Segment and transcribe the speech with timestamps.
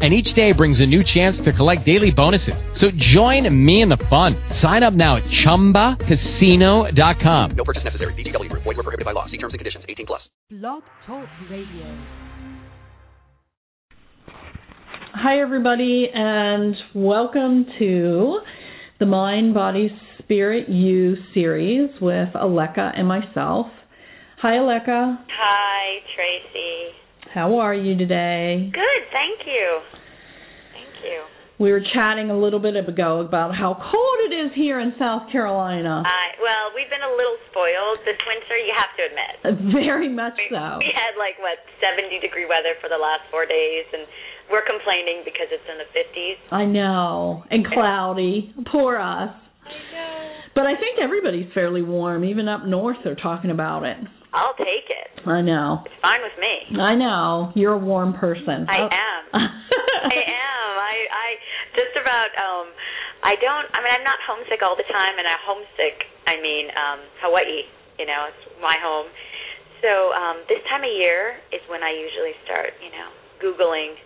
[0.00, 2.54] and each day brings a new chance to collect daily bonuses.
[2.74, 4.36] So join me in the fun.
[4.50, 7.50] Sign up now at ChumbaCasino.com.
[7.56, 8.14] No purchase necessary.
[8.14, 8.62] VGW Group.
[8.62, 9.26] Void were prohibited by law.
[9.26, 9.84] See terms and conditions.
[9.88, 10.30] 18 plus.
[10.50, 11.98] Blog Talk Radio.
[15.14, 18.38] Hi, everybody, and welcome to
[19.00, 23.66] the Mind, Body, Spirit, U series with Aleka and myself.
[24.40, 25.18] Hi, Aleka.
[25.28, 26.92] Hi, Tracy.
[27.38, 28.66] How are you today?
[28.74, 29.66] Good, thank you.
[30.74, 31.22] Thank you.
[31.62, 35.30] We were chatting a little bit ago about how cold it is here in South
[35.30, 36.02] Carolina.
[36.02, 39.70] Uh, well, we've been a little spoiled this winter, you have to admit.
[39.70, 40.82] Very much We, so.
[40.82, 44.02] we had like what 70 degree weather for the last 4 days and
[44.50, 46.42] we're complaining because it's in the 50s.
[46.50, 47.46] I know.
[47.54, 48.50] And cloudy.
[48.66, 49.30] Poor us.
[49.30, 50.58] I know.
[50.58, 52.26] But I think everybody's fairly warm.
[52.26, 53.98] Even up north, they're talking about it.
[54.32, 55.08] I'll take it.
[55.24, 55.82] I know.
[55.88, 56.76] It's fine with me.
[56.80, 57.52] I know.
[57.56, 58.68] You're a warm person.
[58.68, 58.88] I Oh.
[58.92, 59.22] am.
[59.34, 60.70] I am.
[60.78, 61.28] I I
[61.74, 62.66] just about um
[63.24, 65.96] I don't I mean I'm not homesick all the time and I homesick
[66.28, 67.64] I mean um Hawaii,
[67.98, 69.08] you know, it's my home.
[69.80, 73.08] So um this time of year is when I usually start, you know,
[73.40, 73.96] googling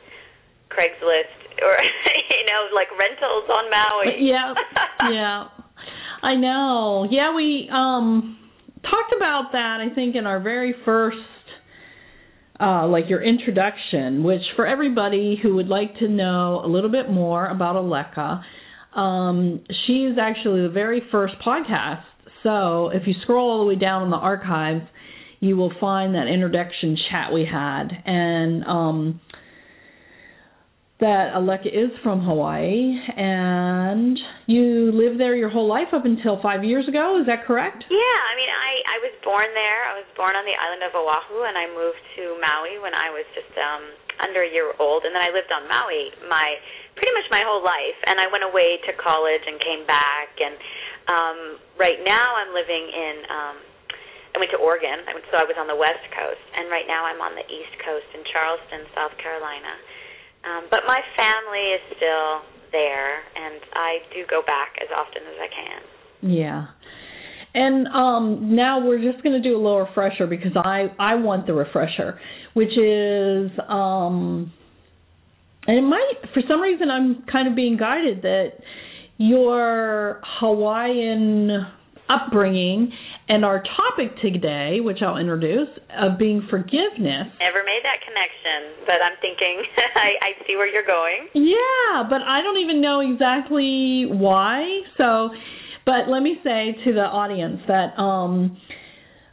[0.71, 1.35] Craigslist
[1.67, 1.75] or
[2.39, 4.23] you know, like rentals on Maui.
[4.23, 4.55] yeah,
[5.11, 5.39] yeah.
[6.23, 7.07] I know.
[7.11, 8.39] Yeah, we um
[8.83, 11.17] talked about that I think in our very first
[12.61, 17.11] uh like your introduction, which for everybody who would like to know a little bit
[17.11, 18.43] more about Aleka,
[18.99, 22.03] um she is actually the very first podcast.
[22.43, 24.83] So, if you scroll all the way down in the archives,
[25.39, 29.21] you will find that introduction chat we had and um
[31.03, 34.15] that Aleka is from Hawaii, and
[34.47, 37.19] you lived there your whole life up until five years ago.
[37.19, 37.83] Is that correct?
[37.91, 39.81] Yeah, I mean, I I was born there.
[39.91, 43.11] I was born on the island of Oahu, and I moved to Maui when I
[43.11, 43.83] was just um
[44.23, 46.55] under a year old, and then I lived on Maui my
[46.95, 47.99] pretty much my whole life.
[48.07, 50.55] And I went away to college and came back, and
[51.11, 51.39] um
[51.83, 53.57] right now I'm living in um
[54.33, 57.21] I went to Oregon, so I was on the west coast, and right now I'm
[57.21, 59.77] on the east coast in Charleston, South Carolina.
[60.45, 62.43] Um, but my family is still
[62.73, 66.31] there, and I do go back as often as I can.
[66.31, 66.67] Yeah.
[67.55, 71.47] And um now we're just going to do a little refresher because I I want
[71.47, 72.19] the refresher,
[72.55, 74.53] which is um
[75.67, 78.53] and it might for some reason I'm kind of being guided that
[79.19, 81.67] your Hawaiian
[82.09, 82.93] upbringing
[83.29, 87.31] and our topic today, which I'll introduce, of being forgiveness.
[87.39, 89.63] Never made that connection, but I'm thinking
[89.95, 91.29] I, I see where you're going.
[91.35, 94.81] Yeah, but I don't even know exactly why.
[94.99, 95.31] So,
[95.87, 98.57] but let me say to the audience that um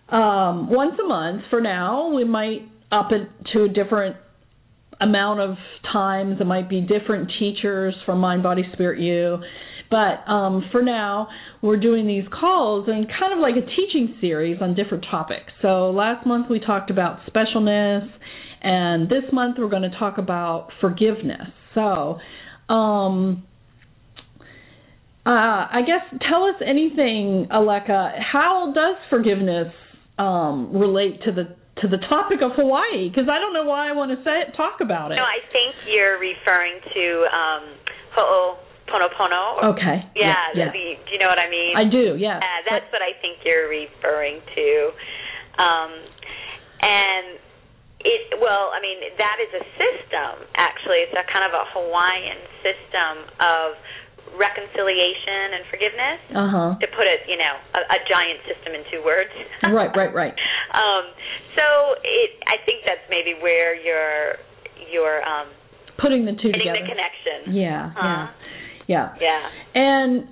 [0.09, 4.15] um once a month for now, we might up it to a different
[5.01, 5.55] amount of
[5.91, 6.37] times.
[6.39, 9.37] It might be different teachers from Mind Body Spirit U.
[9.89, 11.27] But um for now,
[11.61, 15.51] we're doing these calls and kind of like a teaching series on different topics.
[15.61, 18.07] So last month we talked about specialness
[18.61, 21.47] and this month we're going to talk about forgiveness.
[21.75, 22.19] So,
[22.73, 23.43] um,
[25.25, 25.29] uh,
[25.71, 28.19] I guess tell us anything, Aleka.
[28.19, 29.71] How does forgiveness
[30.17, 33.07] um, relate to the to the topic of Hawaii?
[33.07, 35.15] Because I don't know why I want to say talk about it.
[35.15, 37.63] No, I think you're referring to um,
[38.89, 39.73] Ho'oponopono.
[39.77, 40.03] okay.
[40.15, 40.65] Yeah, Yeah.
[40.65, 41.77] the, the, do you know what I mean?
[41.77, 42.17] I do.
[42.17, 42.39] Yeah,
[42.69, 44.67] that's what I think you're referring to.
[45.61, 45.91] Um,
[46.81, 47.37] and
[48.01, 51.03] it well, I mean, that is a system actually.
[51.03, 53.75] It's a kind of a Hawaiian system of
[54.39, 56.19] reconciliation and forgiveness.
[56.31, 56.69] Uh huh.
[56.79, 59.31] To put it, you know, a, a giant system in two words.
[59.69, 59.91] Right.
[59.95, 60.13] Right.
[60.15, 60.33] Right.
[60.73, 61.11] um,
[61.59, 61.65] so
[62.03, 64.39] it, I think that's maybe where you're
[64.91, 65.47] you're um,
[65.99, 66.79] Putting the two getting together.
[66.79, 67.39] the connection.
[67.53, 67.91] Yeah.
[67.91, 68.27] Uh, Yeah.
[68.89, 69.13] Yeah.
[69.21, 69.45] yeah.
[69.77, 70.25] And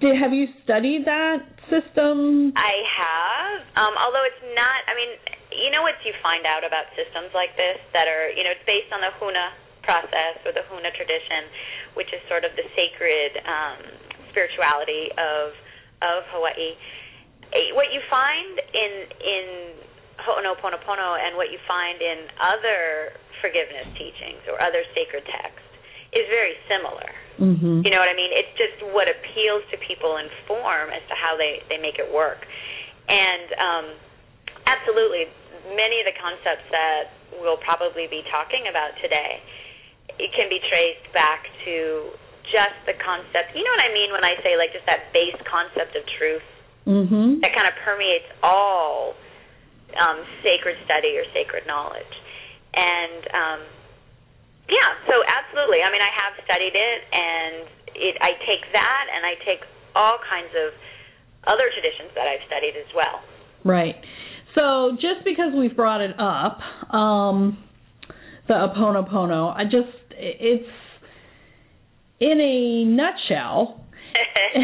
[0.00, 2.56] did, have you studied that system?
[2.56, 4.80] I have, um, although it's not.
[4.88, 5.12] I mean,
[5.52, 8.64] you know what you find out about systems like this that are, you know, it's
[8.64, 9.52] based on the Huna
[9.84, 11.52] process or the Huna tradition,
[11.92, 13.80] which is sort of the sacred um,
[14.32, 15.52] spirituality of
[16.00, 16.72] of Hawaii.
[17.52, 19.46] Eh, What you find in in
[20.24, 23.12] Ho'oponopono and what you find in other
[23.44, 25.68] forgiveness teachings or other sacred texts
[26.16, 27.08] is very similar.
[27.40, 27.84] Mm-hmm.
[27.84, 28.32] You know what I mean?
[28.32, 32.08] It's just what appeals to people in form as to how they they make it
[32.12, 32.44] work.
[33.08, 33.86] And um
[34.66, 35.26] absolutely
[35.74, 39.40] many of the concepts that we'll probably be talking about today,
[40.18, 42.10] it can be traced back to
[42.50, 43.54] just the concept.
[43.56, 46.42] You know what I mean when I say like just that base concept of truth
[46.86, 47.40] Mhm.
[47.40, 49.14] that kind of permeates all
[49.94, 52.14] um, sacred study or sacred knowledge.
[52.74, 53.60] And um,
[54.70, 55.82] yeah, so absolutely.
[55.82, 57.54] I mean, I have studied it, and
[57.94, 58.14] it.
[58.20, 59.62] I take that, and I take
[59.94, 60.72] all kinds of
[61.46, 63.20] other traditions that I've studied as well.
[63.64, 63.96] Right.
[64.54, 66.60] So just because we've brought it up,
[66.92, 67.58] um,
[68.48, 70.68] the Oponopono, I just it's
[72.20, 73.84] in a nutshell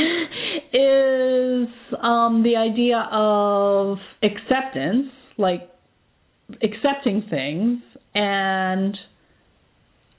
[0.72, 1.68] is
[2.02, 5.70] um, the idea of acceptance, like
[6.62, 7.80] accepting things
[8.14, 8.96] and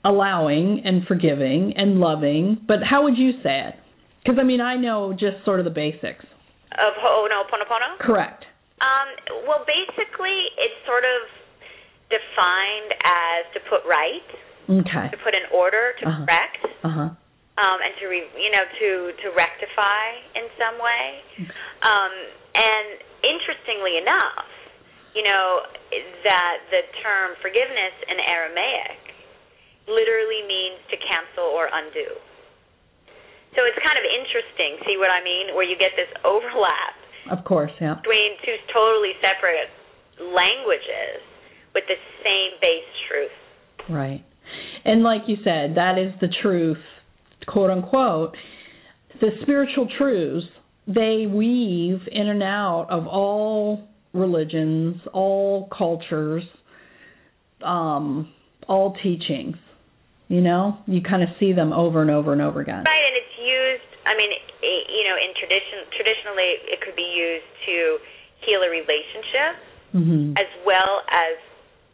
[0.04, 2.58] allowing and forgiving and loving.
[2.66, 3.74] But how would you say it?
[4.22, 6.24] Because I mean, I know just sort of the basics.
[6.72, 7.98] Of Ho'oponopono?
[8.00, 8.44] Correct.
[8.80, 11.20] Um, well, basically, it's sort of
[12.08, 14.28] defined as to put right,
[14.70, 15.06] Okay.
[15.10, 16.24] to put in order, to Uh-huh.
[16.24, 17.08] correct, Uh huh.
[17.58, 20.04] um, and to re, you know to to rectify
[20.38, 21.06] in some way.
[21.82, 22.12] Um,
[22.54, 22.86] and
[23.22, 24.46] interestingly enough,
[25.14, 25.66] you know
[26.24, 28.98] that the term forgiveness in Aramaic
[29.90, 32.08] literally means to cancel or undo.
[33.58, 34.78] So it's kind of interesting.
[34.86, 35.54] See what I mean?
[35.58, 36.94] Where you get this overlap
[37.34, 37.98] Of course, yeah.
[37.98, 39.68] between two totally separate
[40.22, 41.18] languages
[41.74, 43.36] with the same base truth.
[43.90, 44.24] Right.
[44.84, 46.78] And like you said, that is the truth,
[47.46, 48.36] quote unquote.
[49.20, 50.46] The spiritual truths,
[50.86, 56.42] they weave in and out of all religions, all cultures,
[57.64, 58.32] um,
[58.68, 59.56] all teachings.
[60.30, 62.86] You know, you kind of see them over and over and over again.
[62.86, 63.90] Right, and it's used.
[64.06, 67.76] I mean, i you know, in tradition, traditionally, it could be used to
[68.46, 69.52] heal a relationship,
[69.90, 71.34] hmm as well as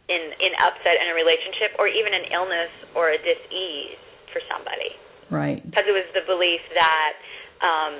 [0.05, 3.97] in in upset in a relationship, or even an illness or a dis-ease
[4.29, 4.93] for somebody,
[5.33, 5.65] Right.
[5.65, 7.13] because it was the belief that,
[7.65, 7.93] um,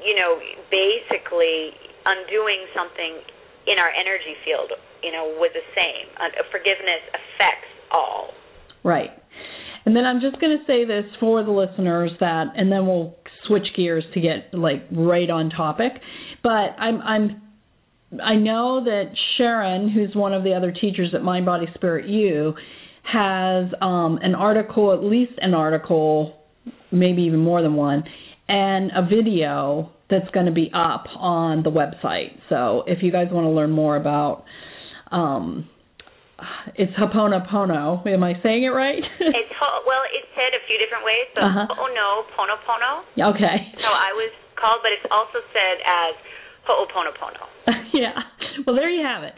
[0.00, 0.40] you know,
[0.72, 1.76] basically
[2.08, 3.20] undoing something
[3.68, 4.72] in our energy field,
[5.04, 6.08] you know, was the same.
[6.16, 8.32] Uh, forgiveness affects all.
[8.82, 9.12] Right.
[9.84, 13.16] And then I'm just going to say this for the listeners that, and then we'll
[13.46, 15.92] switch gears to get like right on topic.
[16.42, 16.48] But
[16.78, 17.42] I'm, I'm,
[18.22, 22.54] I know that Sharon, who's one of the other teachers at Mind Body Spirit U,
[23.02, 26.38] has um, an article, at least an article,
[26.90, 28.04] maybe even more than one,
[28.48, 32.38] and a video that's going to be up on the website.
[32.48, 34.44] So if you guys want to learn more about
[35.10, 35.68] um,
[36.74, 38.02] it's Haponopono.
[38.06, 38.98] Am I saying it right?
[39.20, 41.26] It's ho- well, it's said a few different ways.
[41.34, 41.66] So, Uh-huh.
[41.82, 43.06] oh no, pono pono.
[43.34, 43.70] okay.
[43.78, 46.14] So I was called, but it's also said as
[46.66, 47.44] ho'oponopono.
[47.94, 48.18] yeah.
[48.66, 49.34] Well, there you have it.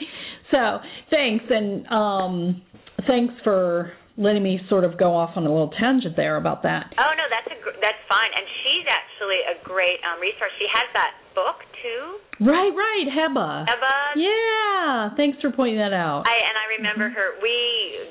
[0.50, 0.78] So
[1.10, 2.62] thanks, and um,
[3.06, 6.88] thanks for letting me sort of go off on a little tangent there about that.
[6.96, 8.30] Oh no, that's a gr- that's fine.
[8.32, 10.52] And she's actually a great um, resource.
[10.56, 13.64] She has that book too, Right, right, Heba.
[13.64, 13.96] Heba.
[14.20, 15.16] Yeah.
[15.16, 16.24] Thanks for pointing that out.
[16.28, 17.40] I and I remember her.
[17.40, 17.54] We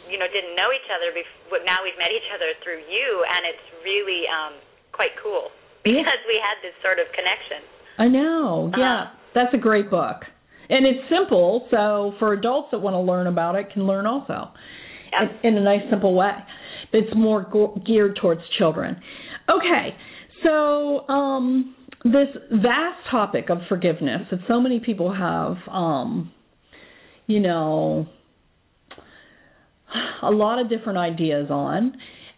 [0.10, 1.60] you know didn't know each other before.
[1.60, 4.54] But now we've met each other through you, and it's really um,
[4.98, 5.54] quite cool
[5.86, 6.02] Yeah.
[6.02, 7.62] because we had this sort of connection.
[8.02, 8.74] I know.
[8.76, 9.16] Yeah, Uh-huh.
[9.38, 10.26] that's a great book,
[10.70, 11.68] and it's simple.
[11.70, 14.50] So for adults that want to learn about it, can learn also
[15.14, 15.30] Yeah.
[15.46, 16.34] in, in a nice, simple way.
[16.94, 17.46] It's more
[17.86, 18.98] geared towards children.
[19.50, 19.94] Okay,
[20.44, 26.32] so um, this vast topic of forgiveness that so many people have, um,
[27.26, 28.06] you know,
[30.22, 31.98] a lot of different ideas on.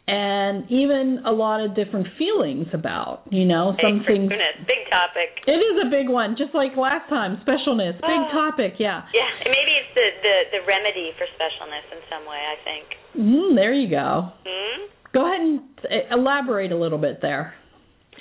[0.09, 5.35] And even a lot of different feelings about, you know, some things big topic.
[5.45, 7.43] it is a big one, just like last time.
[7.43, 8.29] Specialness, big Oh.
[8.31, 9.03] topic, yeah.
[9.13, 12.39] Yeah, maybe it's the, the the remedy for specialness in some way.
[12.39, 12.85] I think.
[13.19, 14.31] Mm, there you go.
[14.47, 14.85] Hmm.
[15.13, 17.53] Go ahead and uh, elaborate a little bit there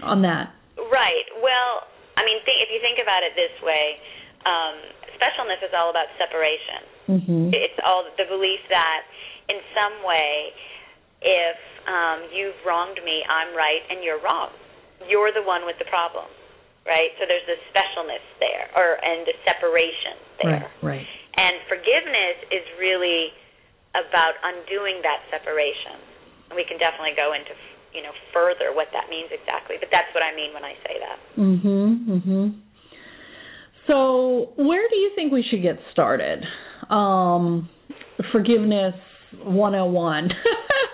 [0.03, 0.56] on that.
[0.77, 1.27] Right.
[1.41, 3.97] Well, I mean, think, if you think about it this way,
[4.45, 4.77] um,
[5.17, 6.81] specialness is all about separation.
[7.09, 7.55] Mhm.
[7.55, 9.03] It's all the belief that
[9.49, 10.53] in some way,
[11.23, 14.51] if um, you've wronged me, I'm right and you're wrong.
[15.09, 16.27] You're the one with the problem,
[16.85, 17.15] right?
[17.19, 20.71] So there's this specialness there, or and the separation there.
[20.83, 21.07] Right, right.
[21.37, 23.33] And forgiveness is really
[23.95, 26.01] about undoing that separation.
[26.49, 27.53] And we can definitely go into
[27.97, 30.95] you know further what that means exactly, but that's what I mean when I say
[31.01, 31.19] that.
[31.41, 31.89] Mhm.
[32.21, 32.47] Mhm.
[33.87, 36.45] So, where do you think we should get started?
[36.91, 37.69] Um,
[38.33, 38.95] forgiveness
[39.45, 40.29] 101.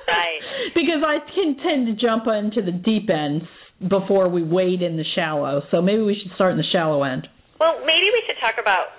[0.06, 0.40] Right.
[0.74, 3.42] because I can tend to jump into the deep end
[3.88, 5.62] before we wade in the shallow.
[5.70, 7.26] So maybe we should start in the shallow end.
[7.58, 8.94] Well, maybe we should talk about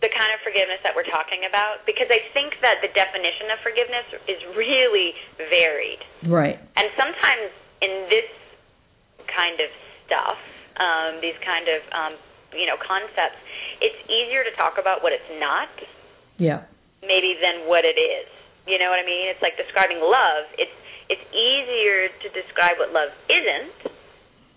[0.00, 3.60] the kind of forgiveness that we're talking about because I think that the definition of
[3.60, 5.12] forgiveness is really
[5.52, 6.00] varied.
[6.24, 6.56] Right.
[6.76, 7.52] And sometimes
[7.84, 8.28] in this
[9.28, 9.68] kind of
[10.08, 10.40] stuff,
[10.80, 12.12] um, these kind of um,
[12.56, 13.36] you know concepts,
[13.84, 15.68] it's easier to talk about what it's not
[16.40, 16.64] Yeah.
[17.04, 18.26] maybe than what it is.
[18.64, 19.28] You know what I mean?
[19.28, 20.48] It's like describing love.
[20.56, 20.72] It's
[21.12, 23.92] it's easier to describe what love isn't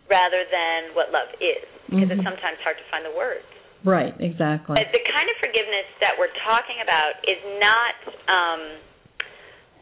[0.07, 2.15] rather than what love is because Mhm.
[2.15, 3.43] it's sometimes hard to find the words.
[3.83, 4.15] Right.
[4.19, 4.79] Exactly.
[4.79, 7.95] But the kind of forgiveness that we're talking about is not
[8.31, 8.61] um,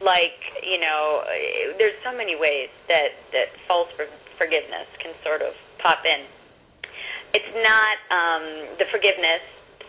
[0.02, 1.22] like you know.
[1.78, 3.90] There's so many ways that that false
[4.38, 6.26] forgiveness can sort of pop in.
[7.38, 8.46] It's not um,
[8.82, 9.40] the forgiveness,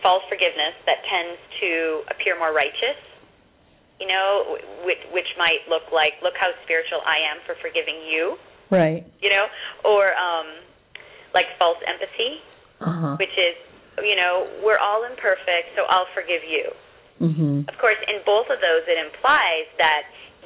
[0.05, 1.71] false forgiveness, that tends to
[2.13, 2.95] appear more righteous.
[4.01, 8.35] You know, which, which might look like, look how spiritual I am for forgiving you.
[8.69, 9.05] right.
[9.21, 9.45] You know,
[9.85, 10.59] or um,
[11.31, 12.41] like false empathy,
[12.83, 13.15] Uh huh.
[13.21, 13.55] which is,
[14.01, 16.65] you know, we're all imperfect, so I'll forgive you.
[17.21, 17.69] Mhm.
[17.69, 20.03] Of course, in both of those, it implies that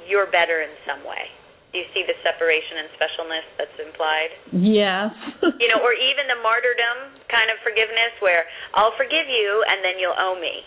[0.08, 1.32] you're better in some way.
[1.72, 4.32] Do you see the separation and specialness that's implied?
[4.52, 5.12] Yes.
[5.62, 6.98] You know, or even the martyrdom
[7.30, 10.64] kind of forgiveness where I'll forgive you and then you'll owe me.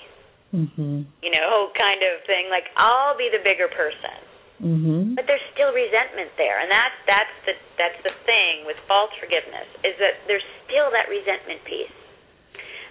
[0.53, 1.05] mhm.
[1.23, 2.51] You know, kind of thing.
[2.51, 4.19] Like I'll be the bigger person.
[4.61, 5.15] Mhm.
[5.17, 9.69] But there's still resentment there, and that's that's the that's the thing with false forgiveness
[9.85, 11.93] is that there's still that resentment piece.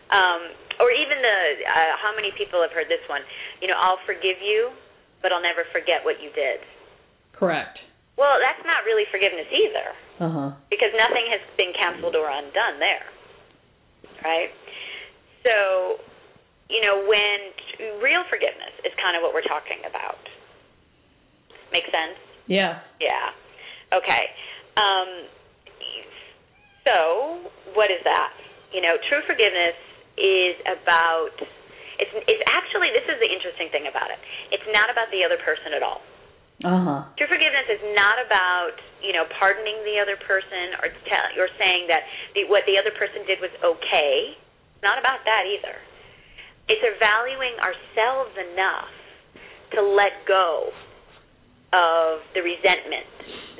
[0.10, 0.42] Um,
[0.82, 1.38] or even the
[1.70, 3.22] uh, how many people have heard this one?
[3.62, 4.74] You know, I'll forgive you,
[5.22, 6.64] but I'll never forget what you did.
[7.36, 7.78] Correct.
[8.18, 9.88] Well, that's not really forgiveness either,
[10.20, 10.50] Uh huh.
[10.68, 13.08] because nothing has been canceled or undone there,
[14.28, 14.52] right?
[15.48, 16.04] So,
[16.68, 17.40] you know, when
[18.04, 20.20] real forgiveness is kind of what we're talking about.
[21.72, 22.20] Make sense?
[22.52, 22.84] Yeah.
[23.00, 23.32] Yeah.
[23.96, 24.24] Okay.
[24.76, 25.10] Um,
[26.84, 26.96] so,
[27.72, 28.36] what is that?
[28.76, 29.80] You know, true forgiveness
[30.20, 31.36] is about.
[32.00, 34.20] It's it's actually this is the interesting thing about it.
[34.52, 36.04] It's not about the other person at all.
[36.60, 37.02] Uh huh.
[37.16, 41.88] True forgiveness is not about you know pardoning the other person or tell, or saying
[41.88, 42.04] that
[42.36, 44.36] the, what the other person did was okay.
[44.36, 45.76] It's not about that either.
[46.68, 48.92] It's valuing ourselves enough
[49.76, 50.70] to let go
[51.74, 53.06] of the resentment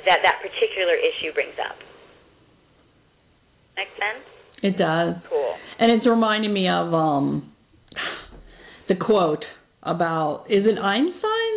[0.06, 1.76] that that particular issue brings up.
[3.76, 4.26] Make sense?
[4.62, 5.14] It does.
[5.28, 5.54] Cool.
[5.78, 7.52] And it's reminding me of um
[8.88, 9.44] the quote
[9.82, 11.12] about is it Einstein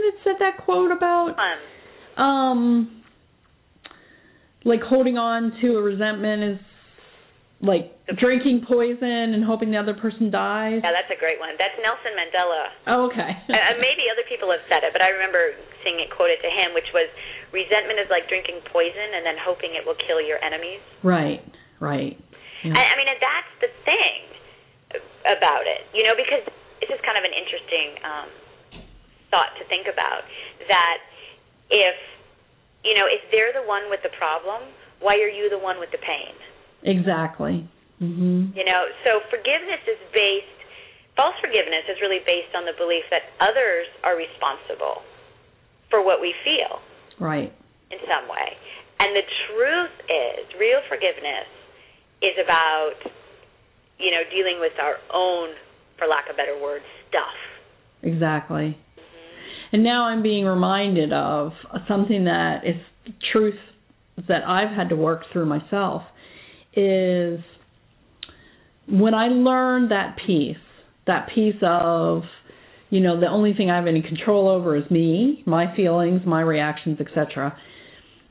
[0.05, 2.23] that said that quote about Fun.
[2.23, 3.03] um
[4.63, 6.59] like holding on to a resentment is
[7.63, 10.83] like drinking poison and hoping the other person dies.
[10.83, 11.55] Yeah, that's a great one.
[11.55, 12.63] That's Nelson Mandela.
[12.91, 13.31] Oh, okay.
[13.47, 16.75] uh, maybe other people have said it, but I remember seeing it quoted to him,
[16.75, 17.07] which was
[17.55, 20.83] resentment is like drinking poison and then hoping it will kill your enemies.
[21.03, 21.39] right.
[21.79, 22.15] Right.
[22.63, 22.73] Yeah.
[22.75, 24.19] I, I mean, and that's the thing
[25.27, 26.43] about it, you know, because
[26.79, 28.29] this is kind of an interesting um,
[29.31, 30.23] thought to think about.
[30.67, 30.97] That
[31.71, 31.97] if
[32.83, 34.67] you know, if they're the one with the problem,
[34.99, 36.35] why are you the one with the pain?
[36.83, 37.63] Exactly.
[38.03, 38.51] Mhm.
[38.55, 40.51] You know, so forgiveness is based.
[41.15, 45.03] False forgiveness is really based on the belief that others are responsible
[45.89, 46.81] for what we feel
[47.19, 47.53] Right.
[47.91, 48.57] in some way.
[48.99, 51.47] And the truth is, real forgiveness
[52.23, 52.95] is about,
[53.99, 55.49] you know, dealing with our own,
[55.99, 57.35] for lack of a better word stuff.
[58.01, 58.77] Exactly.
[59.71, 61.51] And now I'm being reminded of
[61.87, 62.75] something that is
[63.31, 63.59] truth
[64.27, 66.03] that I've had to work through myself
[66.75, 67.39] is
[68.87, 70.57] when I learned that piece,
[71.07, 72.23] that piece of,
[72.89, 76.41] you know, the only thing I have any control over is me, my feelings, my
[76.41, 77.57] reactions, etc.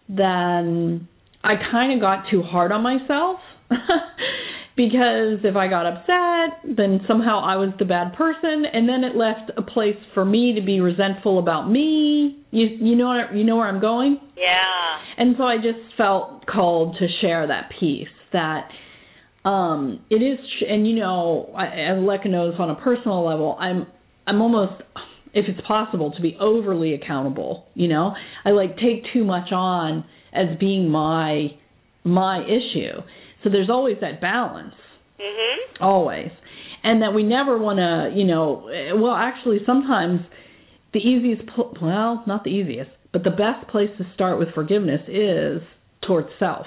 [0.08, 1.08] Then
[1.42, 3.40] I kind of got too hard on myself
[4.88, 9.16] because if I got upset, then somehow I was the bad person, and then it
[9.16, 12.38] left a place for me to be resentful about me.
[12.50, 14.98] You you know what, you know where I'm going, Yeah.
[15.18, 18.68] and so I just felt called to share that piece that
[19.44, 23.86] um it is, and you know, I, as Aleka knows on a personal level, I'm
[24.26, 24.82] I'm almost
[25.34, 27.66] if it's possible to be overly accountable.
[27.74, 31.48] You know, I like take too much on as being my
[32.04, 33.00] my issue.
[33.42, 34.74] So there's always that balance,
[35.18, 35.56] Mhm.
[35.80, 36.30] always,
[36.84, 38.68] and that we never want to, you know.
[38.94, 40.20] Well, actually, sometimes
[40.92, 41.42] the easiest,
[41.80, 45.62] well, not the easiest, but the best place to start with forgiveness is
[46.02, 46.66] towards self.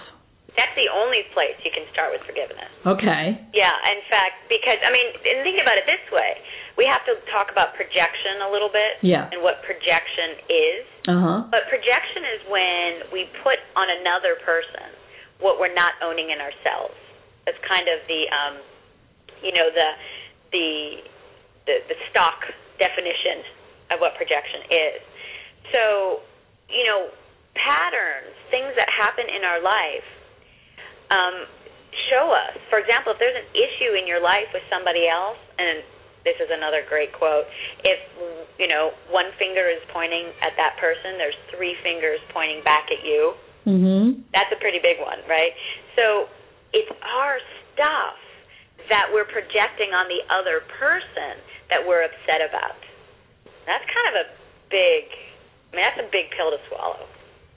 [0.55, 2.71] That's the only place you can start with forgiveness.
[2.87, 3.35] Okay.
[3.51, 6.39] Yeah, in fact, because I mean, and think about it this way:
[6.77, 9.27] we have to talk about projection a little bit, Yeah.
[9.31, 10.85] and what projection is.
[11.07, 11.39] Uh huh.
[11.51, 14.95] But projection is when we put on another person
[15.39, 16.95] what we're not owning in ourselves.
[17.45, 18.55] That's kind of the, um,
[19.43, 19.89] you know, the
[20.51, 20.69] the
[21.65, 22.41] the the stock
[22.77, 23.45] definition
[23.93, 24.99] of what projection is.
[25.71, 26.25] So,
[26.69, 27.09] you know,
[27.53, 30.07] patterns, things that happen in our life,
[31.09, 31.35] um,
[32.09, 32.57] show us.
[32.69, 35.85] For example, if there's an issue in your life with somebody else, and
[36.25, 37.45] this is another great quote.
[37.85, 38.01] If
[38.57, 43.05] you know one finger is pointing at that person, there's three fingers pointing back at
[43.05, 43.37] you.
[43.65, 44.23] Mhm.
[44.33, 45.53] That's a pretty big one, right?
[45.95, 46.29] So
[46.73, 47.39] it's our
[47.73, 48.17] stuff
[48.89, 52.77] that we're projecting on the other person that we're upset about.
[53.65, 54.29] That's kind of a
[54.69, 55.09] big.
[55.73, 57.07] I mean, that's a big pill to swallow.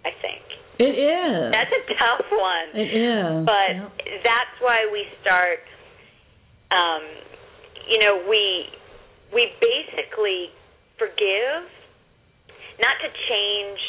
[0.04, 0.40] I think
[0.78, 1.50] It is.
[1.52, 3.44] that's a tough one it is.
[3.44, 4.22] but Yep.
[4.24, 5.60] that's why we start
[6.70, 7.02] um
[7.90, 8.70] you know we
[9.34, 10.50] we basically
[10.96, 11.66] forgive
[12.80, 13.80] not to change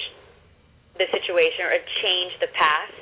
[0.99, 2.93] the situation or change the past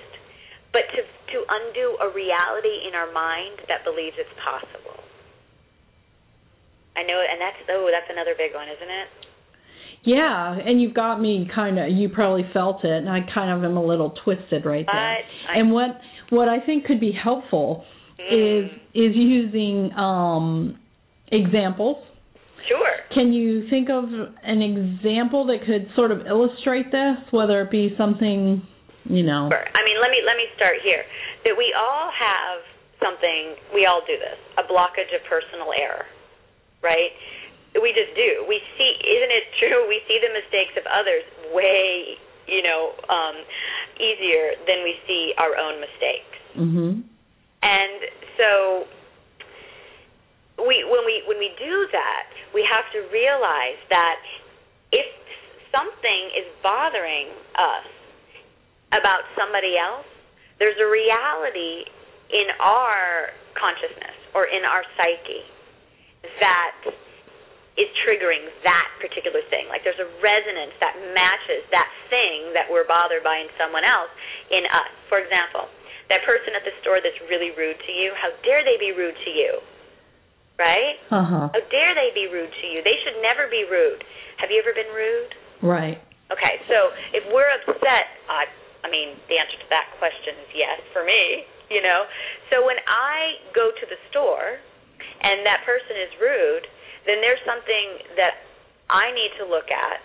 [0.72, 1.02] but to
[1.34, 5.02] to undo a reality in our mind that believes it's possible
[6.96, 9.10] I know and that's oh that's another big one isn't it
[10.06, 11.90] Yeah, and you've got me kind of.
[11.92, 14.96] You probably felt it, and I kind of am a little twisted right there.
[14.96, 16.00] I- and what
[16.30, 17.84] what I think could be helpful
[18.20, 20.78] is is using um
[21.32, 21.98] examples.
[22.68, 24.06] Sure Can you think of
[24.44, 28.62] an example that could sort of illustrate this, whether it be something,
[29.08, 29.50] you know?
[29.50, 29.66] Sure.
[29.74, 31.04] I mean, let me let me start here.
[31.48, 32.60] That we all have
[33.00, 33.56] something.
[33.74, 34.38] We all do this.
[34.60, 36.06] A blockage of personal error,
[36.84, 37.14] right?
[37.78, 38.46] We just do.
[38.50, 38.92] We see.
[39.06, 39.88] Isn't it true?
[39.88, 42.18] We see the mistakes of others way,
[42.50, 43.36] you know, um,
[44.02, 46.38] easier than we see our own mistakes.
[46.58, 47.04] Mhm.
[47.64, 48.00] And
[48.38, 48.88] so
[50.58, 52.24] we when we when we do that,
[52.54, 54.18] we have to realize that
[54.90, 55.06] if
[55.70, 57.88] something is bothering us
[58.90, 60.08] about somebody else,
[60.58, 61.86] there's a reality
[62.34, 65.46] in our consciousness or in our psyche
[66.42, 66.74] that
[67.78, 69.70] is triggering that particular thing.
[69.70, 74.10] Like there's a resonance that matches that thing that we're bothered by in someone else
[74.50, 74.90] in us.
[75.14, 75.70] For example,
[76.10, 79.14] that person at the store that's really rude to you, how dare they be rude
[79.14, 79.62] to you?
[80.58, 80.98] Right?
[81.14, 81.48] Uh huh.
[81.54, 82.82] How dare they be rude to you?
[82.82, 84.02] They should never be rude.
[84.42, 85.32] Have you ever been rude?
[85.62, 86.02] Right.
[86.34, 88.46] Okay, so if we're upset, uh,
[88.84, 92.04] I mean, the answer to that question is yes for me, you know.
[92.52, 94.60] So when I go to the store
[95.24, 96.66] and that person is rude,
[97.08, 98.44] then there's something that
[98.92, 100.04] I need to look at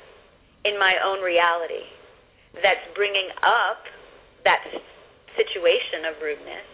[0.63, 1.91] in my own reality
[2.55, 3.83] that's bringing up
[4.47, 4.63] that
[5.35, 6.67] situation of rudeness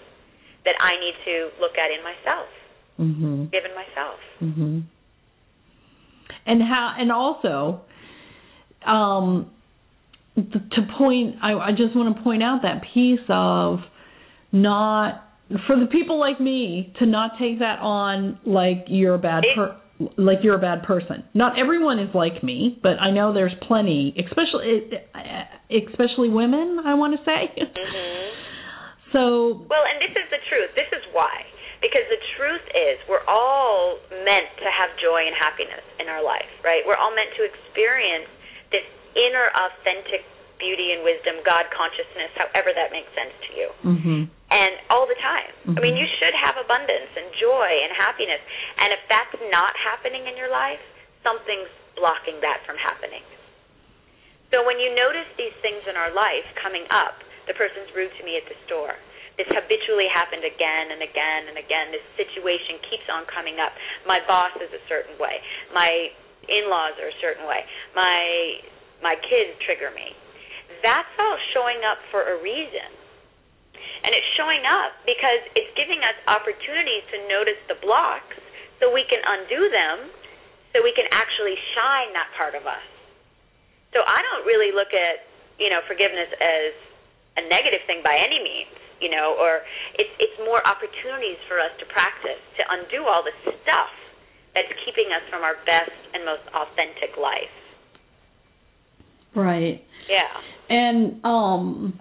[0.66, 2.50] that I need to look at in myself,
[2.98, 3.50] Mhm.
[3.50, 4.20] given myself.
[4.42, 4.82] Mhm.
[6.46, 7.80] And how and also
[8.84, 9.50] um
[10.37, 13.80] to point I I just want to point out that piece of
[14.52, 15.24] not
[15.66, 19.76] for the people like me to not take that on like you're a bad per
[20.16, 21.24] like you're a bad person.
[21.34, 24.90] Not everyone is like me, but I know there's plenty, especially
[25.70, 27.52] especially women, I want to say.
[27.56, 28.30] Mhm.
[29.08, 30.68] So, Well, and this is the truth.
[30.76, 31.47] This is why.
[31.80, 36.50] Because the truth is, we're all meant to have joy and happiness in our life,
[36.66, 36.82] right?
[36.86, 38.26] We're all meant to experience
[38.74, 38.82] this
[39.14, 40.26] inner authentic
[40.58, 43.68] beauty and wisdom, God consciousness, however that makes sense to you.
[43.86, 44.26] mhm.
[44.50, 45.52] And all the time.
[45.76, 46.00] I mean, Mhm.
[46.00, 48.40] you should have abundance and joy and happiness.
[48.78, 50.80] And if that's not happening in your life,
[51.22, 53.22] something's blocking that from happening.
[54.50, 58.24] So when you notice these things in our life coming up, the person's rude to
[58.24, 58.96] me at the store.
[59.38, 61.94] This habitually happened again and again and again.
[61.94, 63.70] This situation keeps on coming up.
[64.03, 65.38] My boss is a certain way.
[65.70, 66.11] My
[66.51, 67.62] in-laws are a certain way.
[67.94, 68.18] My
[68.98, 70.11] my kids trigger me.
[70.83, 72.90] That's all showing up for a reason.
[74.03, 78.35] And it's showing up because it's giving us opportunities to notice the blocks
[78.83, 80.11] so we can undo them
[80.74, 82.85] so we can actually shine that part of us.
[83.94, 86.74] So I don't really look at, you know, forgiveness as
[87.38, 89.62] a negative thing by any means, you know, or
[89.94, 93.92] it's it's more opportunities for us to practice to undo all the stuff
[94.55, 97.55] that's keeping us from our best and most authentic life.
[99.35, 99.83] right.
[100.11, 100.35] Yeah.
[100.68, 102.01] And um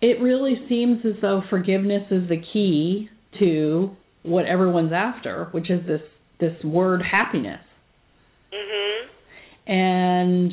[0.00, 3.90] it really seems as though forgiveness is the key to
[4.22, 6.00] what everyone's after, which is this
[6.38, 7.60] this word happiness.
[8.52, 9.06] Mhm.
[9.66, 10.52] And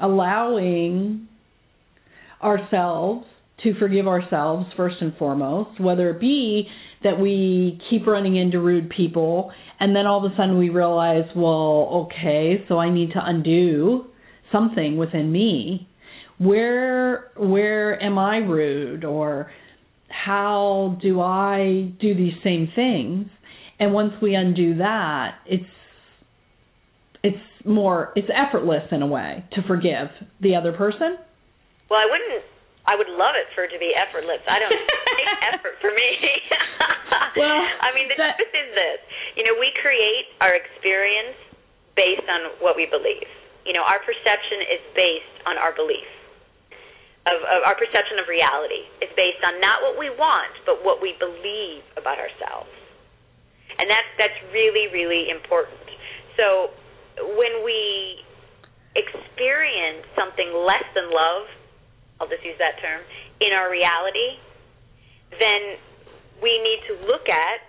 [0.00, 1.28] allowing
[2.42, 3.26] ourselves
[3.62, 6.68] to forgive ourselves first and foremost, whether it be
[7.02, 11.24] that we keep running into rude people and then all of a sudden we realize,
[11.34, 14.06] well, okay, so I need to undo
[14.52, 15.88] something within me.
[16.38, 19.50] Where where am I rude or
[20.08, 23.28] how do I do these same things?
[23.78, 25.64] And once we undo that, it's
[27.22, 30.08] it's more it's effortless in a way to forgive
[30.40, 31.16] the other person.
[31.90, 32.42] Well, I wouldn't.
[32.86, 34.38] I would love it for it to be effortless.
[34.46, 36.08] I don't take effort for me.
[37.36, 37.52] Well,
[37.84, 38.98] I mean, the that- truth is this.
[39.36, 41.36] You know, we create our experience
[41.92, 43.28] based on what we believe.
[43.68, 46.08] You know, our perception is based on our belief.
[47.28, 51.04] Of, of our perception of reality is based on not what we want, but what
[51.04, 52.72] we believe about ourselves.
[53.76, 55.82] And that's that's really really important.
[56.40, 56.72] So
[57.36, 58.22] when we
[58.96, 61.44] experience something less than love,
[62.20, 63.00] I'll just use that term,
[63.40, 64.40] in our reality,
[65.36, 65.76] then
[66.40, 67.60] we need to look at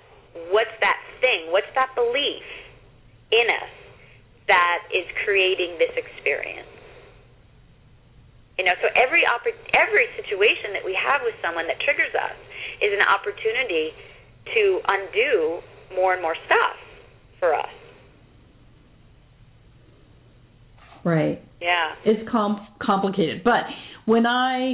[0.52, 2.46] what's that thing, what's that belief
[3.32, 3.74] in us
[4.48, 6.72] that is creating this experience.
[8.58, 12.38] You know, so every oppor- every situation that we have with someone that triggers us
[12.82, 13.92] is an opportunity
[14.56, 15.60] to undo
[15.94, 16.78] more and more stuff
[17.40, 17.70] for us.
[21.04, 21.42] Right.
[21.62, 21.94] Yeah.
[22.06, 23.64] It's com- complicated, but
[24.08, 24.74] when I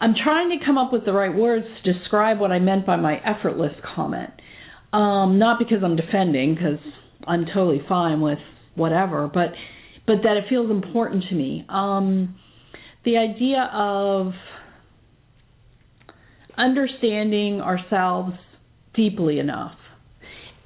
[0.00, 2.96] I'm trying to come up with the right words to describe what I meant by
[2.96, 4.30] my effortless comment.
[4.92, 6.80] Um, not because I'm defending, because
[7.26, 8.38] I'm totally fine with
[8.74, 9.52] whatever, but
[10.06, 11.64] but that it feels important to me.
[11.68, 12.36] Um,
[13.04, 14.32] the idea of
[16.58, 18.32] understanding ourselves
[18.94, 19.76] deeply enough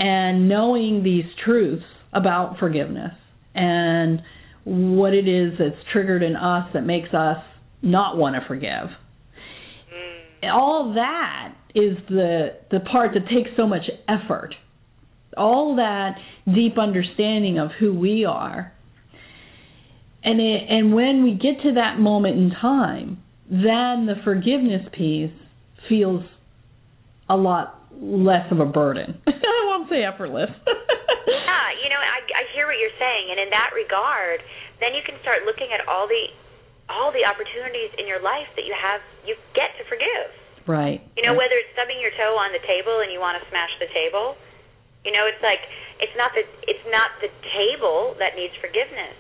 [0.01, 3.13] and knowing these truths about forgiveness
[3.55, 4.23] and
[4.65, 7.37] what it is that's triggered in us that makes us
[7.85, 8.91] not want to forgive.
[9.93, 10.53] Mm.
[10.53, 14.55] All that is the the part that takes so much effort.
[15.37, 16.17] All that
[16.47, 18.73] deep understanding of who we are.
[20.23, 25.33] And it, and when we get to that moment in time, then the forgiveness piece
[25.89, 26.23] feels
[27.29, 29.21] a lot less of a burden.
[29.27, 30.51] I won't say effortless.
[31.25, 34.45] Yeah, you know, I I hear what you're saying, and in that regard,
[34.81, 36.29] then you can start looking at all the
[36.89, 40.29] all the opportunities in your life that you have you get to forgive.
[40.69, 41.01] right.
[41.17, 43.73] You know, whether it's stubbing your toe on the table and you want to smash
[43.81, 44.37] the table,
[45.05, 45.65] you know, it's like
[46.01, 49.17] it's not the it's not the table that needs forgiveness.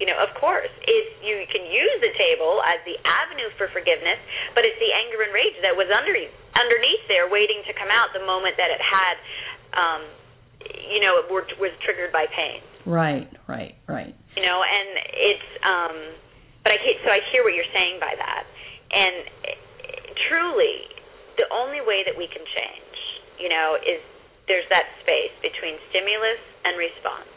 [0.00, 4.20] You know, of course, it's you can use the table as the avenue for forgiveness,
[4.54, 6.14] but it's the anger and rage that was under
[6.56, 9.14] underneath there, waiting to come out the moment that it had,
[9.74, 10.02] um,
[10.90, 14.16] you know, it were, was triggered by pain Right, right, right.
[14.32, 15.96] you know and it's um
[16.64, 18.48] but i so i hear what you're saying by that.
[18.88, 19.28] And
[20.24, 20.88] truly
[21.36, 22.96] the only way that we can change
[23.36, 24.00] you know is
[24.48, 27.28] there's that space between stimulus and response.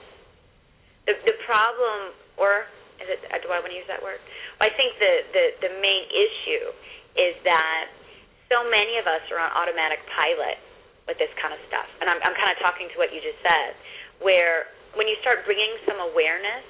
[1.03, 2.71] The the problem or
[3.03, 4.23] is it do i want to use that word?
[4.55, 6.71] Well, i think the the the main issue
[7.19, 7.91] is that
[8.47, 10.63] so many of us are on automatic pilot
[11.11, 11.91] with this kind of stuff.
[11.99, 13.75] And i'm i'm kind of talking to what you just said
[14.23, 16.65] where when you start bringing some awareness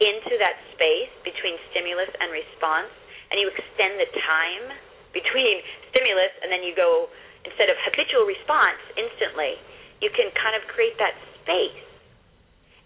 [0.00, 2.90] into that space between stimulus and response,
[3.28, 4.72] and you extend the time
[5.12, 5.60] between
[5.92, 7.08] stimulus and then you go
[7.44, 9.56] instead of habitual response instantly,
[10.00, 11.82] you can kind of create that space.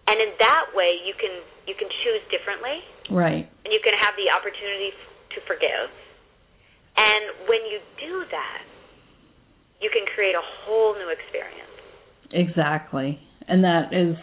[0.07, 1.31] And in that way, you can
[1.63, 3.47] you can choose differently, Right.
[3.63, 5.87] and you can have the opportunity f- to forgive.
[6.99, 8.61] And when you do that,
[9.79, 11.71] you can create a whole new experience.
[12.31, 13.19] Exactly.
[13.47, 14.17] And that Is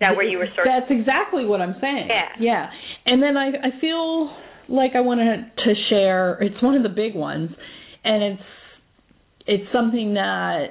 [0.00, 2.08] that where you were sort That's exactly what I'm saying.
[2.08, 2.28] Yeah.
[2.40, 2.70] Yeah.
[3.06, 4.30] And then I I feel
[4.68, 7.50] like I wanted to share it's one of the big ones
[8.04, 8.42] and it's
[9.46, 10.66] it's something that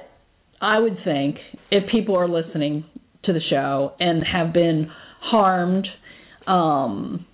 [0.60, 1.36] I would think
[1.70, 2.84] if people are listening
[3.24, 5.86] to the show and have been harmed
[6.46, 7.26] um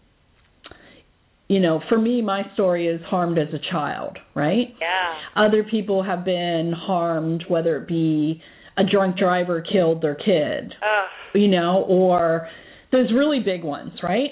[1.46, 4.74] you know, for me my story is harmed as a child, right?
[4.80, 5.14] yeah.
[5.36, 8.42] Other people have been harmed whether it be
[8.76, 11.08] a drunk driver killed their kid Ugh.
[11.34, 12.48] you know, or
[12.92, 14.30] those really big ones, right?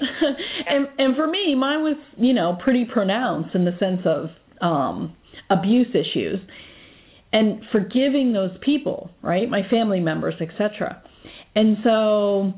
[0.69, 4.27] and and for me, mine was, you know, pretty pronounced in the sense of
[4.61, 5.17] um
[5.51, 6.39] abuse issues
[7.33, 9.49] and forgiving those people, right?
[9.49, 11.03] My family members, etc.
[11.55, 12.53] And so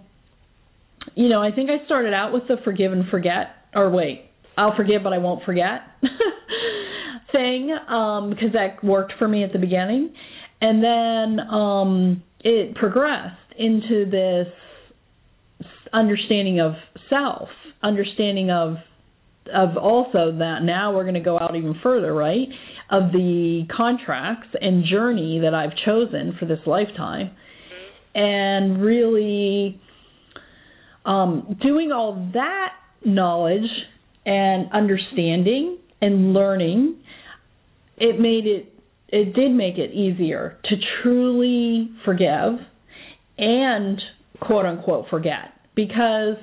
[1.14, 4.76] you know, I think I started out with the forgive and forget or wait, I'll
[4.76, 5.80] forgive but I won't forget
[7.32, 10.14] thing um because that worked for me at the beginning.
[10.64, 14.46] And then um it progressed into this
[15.92, 16.72] understanding of
[17.10, 17.50] self,
[17.82, 18.76] understanding of
[19.54, 22.48] of also that now we're going to go out even further, right?
[22.90, 27.32] Of the contracts and journey that I've chosen for this lifetime,
[28.14, 29.78] and really
[31.04, 32.70] um, doing all that
[33.04, 33.68] knowledge
[34.24, 36.96] and understanding and learning,
[37.98, 38.73] it made it
[39.14, 42.58] it did make it easier to truly forgive
[43.38, 44.00] and
[44.40, 46.36] quote unquote forget because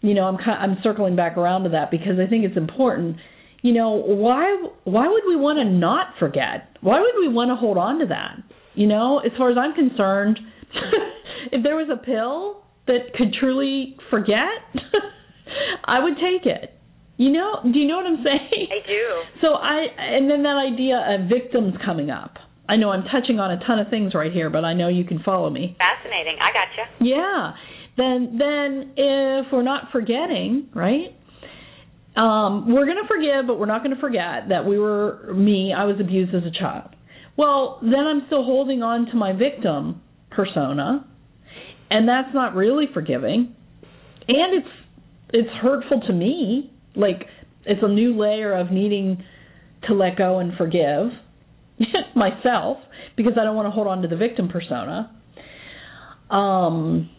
[0.00, 3.16] you know I'm I'm circling back around to that because I think it's important.
[3.60, 6.74] You know why why would we want to not forget?
[6.80, 8.36] Why would we want to hold on to that?
[8.74, 10.40] You know, as far as I'm concerned,
[11.52, 14.64] if there was a pill that could truly forget,
[15.84, 16.79] I would take it.
[17.20, 18.68] You know, do you know what I'm saying?
[18.72, 19.04] I do.
[19.42, 22.38] So I and then that idea of victims coming up.
[22.66, 25.04] I know I'm touching on a ton of things right here, but I know you
[25.04, 25.76] can follow me.
[25.76, 26.38] Fascinating.
[26.40, 27.04] I got gotcha.
[27.04, 27.52] Yeah.
[27.98, 31.14] Then then if we're not forgetting, right?
[32.16, 35.74] Um, we're going to forgive, but we're not going to forget that we were me.
[35.76, 36.96] I was abused as a child.
[37.36, 41.06] Well, then I'm still holding on to my victim persona,
[41.90, 43.54] and that's not really forgiving,
[44.26, 44.74] and it's
[45.34, 46.72] it's hurtful to me.
[47.00, 47.26] Like
[47.64, 49.22] it's a new layer of needing
[49.88, 51.08] to let go and forgive
[52.16, 52.78] myself
[53.16, 55.10] because I don't want to hold on to the victim persona.
[56.30, 57.10] Um.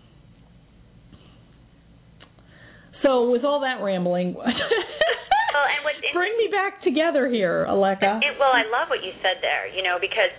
[3.04, 4.36] So with all that rambling,
[5.52, 8.24] Well, and what's bring me back together here, Aleka.
[8.24, 10.32] It, well, I love what you said there, you know, because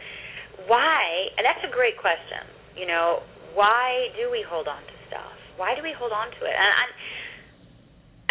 [0.66, 3.20] why, and that's a great question, you know,
[3.52, 5.36] why do we hold on to stuff?
[5.60, 6.56] Why do we hold on to it?
[6.56, 6.84] And I,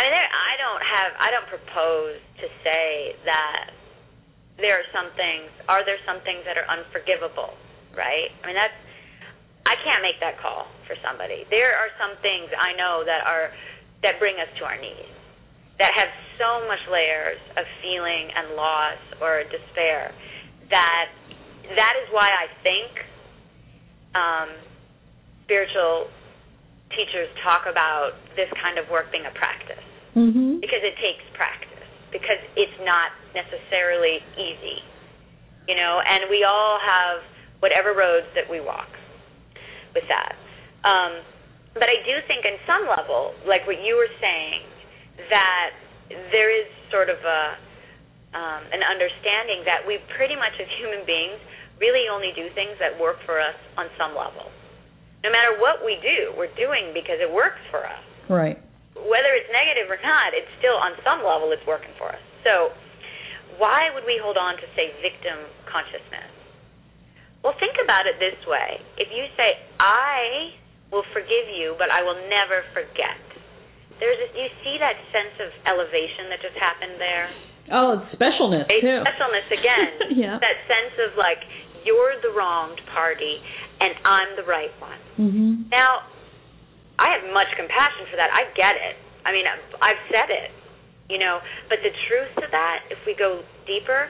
[0.02, 3.70] I mean, there, I don't have, I don't propose to say that
[4.58, 7.54] there are some things, are there some things that are unforgivable,
[7.94, 8.34] right?
[8.42, 8.74] I mean, that's,
[9.70, 11.46] I can't make that call for somebody.
[11.54, 13.54] There are some things I know that are,
[14.02, 15.14] that bring us to our knees
[15.78, 16.10] that have
[16.42, 20.18] so much layers of feeling and loss or despair
[20.74, 21.14] that
[21.78, 22.90] that is why I think
[24.18, 24.50] um,
[25.46, 26.10] spiritual
[26.90, 30.62] teachers talk about this kind of work being a practice Mhm.
[30.62, 31.68] because it takes practice.
[32.12, 34.84] Because it's not necessarily easy.
[35.68, 37.24] You know and we all have
[37.60, 38.90] whatever roads that we walk
[39.94, 40.36] with that.
[40.84, 41.22] Um,
[41.74, 44.62] but I do think in some level like what you were saying
[45.30, 45.72] that
[46.32, 47.42] there is sort of a
[48.34, 51.40] um, an understanding that we pretty much as human beings
[51.80, 54.48] really only do things that work for us on some level.
[55.24, 58.04] No matter what we do we're doing because it works for us.
[58.28, 58.58] Right.
[59.08, 62.22] Whether it's negative or not, it's still on some level it's working for us.
[62.46, 62.74] So
[63.58, 66.30] why would we hold on to say victim consciousness?
[67.42, 68.78] Well, think about it this way.
[69.02, 70.54] If you say I
[70.94, 73.18] will forgive you, but I will never forget.
[73.98, 77.30] There's a, you see that sense of elevation that just happened there?
[77.72, 79.00] Oh, it's specialness A too.
[79.06, 79.90] specialness again.
[80.22, 80.38] Yeah.
[80.44, 81.40] That sense of like
[81.88, 83.40] you're the wronged party
[83.80, 85.02] and I'm the right one.
[85.18, 85.52] Mhm.
[85.72, 86.06] Now,
[87.02, 88.30] I have much compassion for that.
[88.30, 88.96] I get it.
[89.26, 90.54] I mean, I've, I've said it,
[91.10, 91.42] you know.
[91.66, 94.10] But the truth to that, if we go deeper,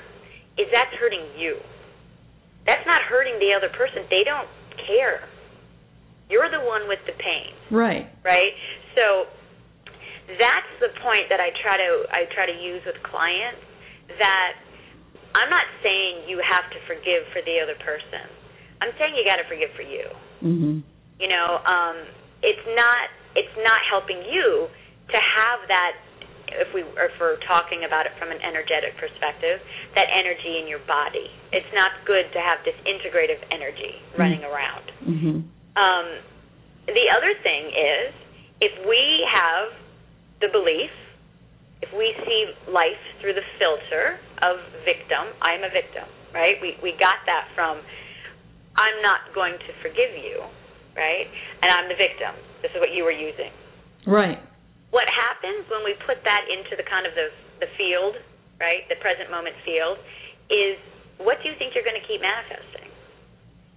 [0.60, 1.56] is that's hurting you.
[2.68, 4.04] That's not hurting the other person.
[4.12, 4.48] They don't
[4.88, 5.24] care.
[6.28, 8.08] You're the one with the pain, Right.
[8.24, 8.54] right?
[8.96, 9.28] So
[10.40, 13.60] that's the point that I try to I try to use with clients
[14.16, 14.52] that
[15.36, 18.32] I'm not saying you have to forgive for the other person.
[18.80, 20.08] I'm saying you got to forgive for you
[20.44, 20.84] Mhm.
[21.20, 21.98] you know um
[22.44, 24.68] it's not it's not helping you
[25.10, 25.94] to have that
[26.52, 29.64] if we if we're talking about it from an energetic perspective
[29.96, 31.32] that energy in your body.
[31.52, 34.86] It's not good to have this integrative energy running around.
[35.08, 35.36] Mhm.
[35.80, 36.08] um
[36.88, 38.14] the other thing is
[38.60, 39.72] if we have
[40.42, 40.92] the belief
[41.82, 46.60] if we see life through the filter of victim i'm a victim right?
[46.62, 47.80] We we got that from
[48.76, 50.44] i'm not going to forgive you
[50.98, 51.28] right
[51.62, 53.52] and i'm the victim this is what you were using
[54.08, 54.42] Right.
[54.90, 57.30] what happens when we put that into the kind of the
[57.62, 58.18] the field
[58.60, 60.02] right the present moment field
[60.50, 60.76] is
[61.22, 62.90] what do you think you're going to keep manifesting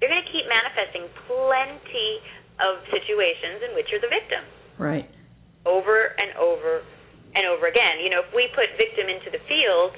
[0.00, 2.10] you're going to keep manifesting plenty
[2.60, 4.42] of situations in which you're the victim
[4.80, 5.06] Right.
[5.64, 6.82] over and over
[7.34, 7.98] and over again.
[7.98, 9.90] You know, if we put victim into the field,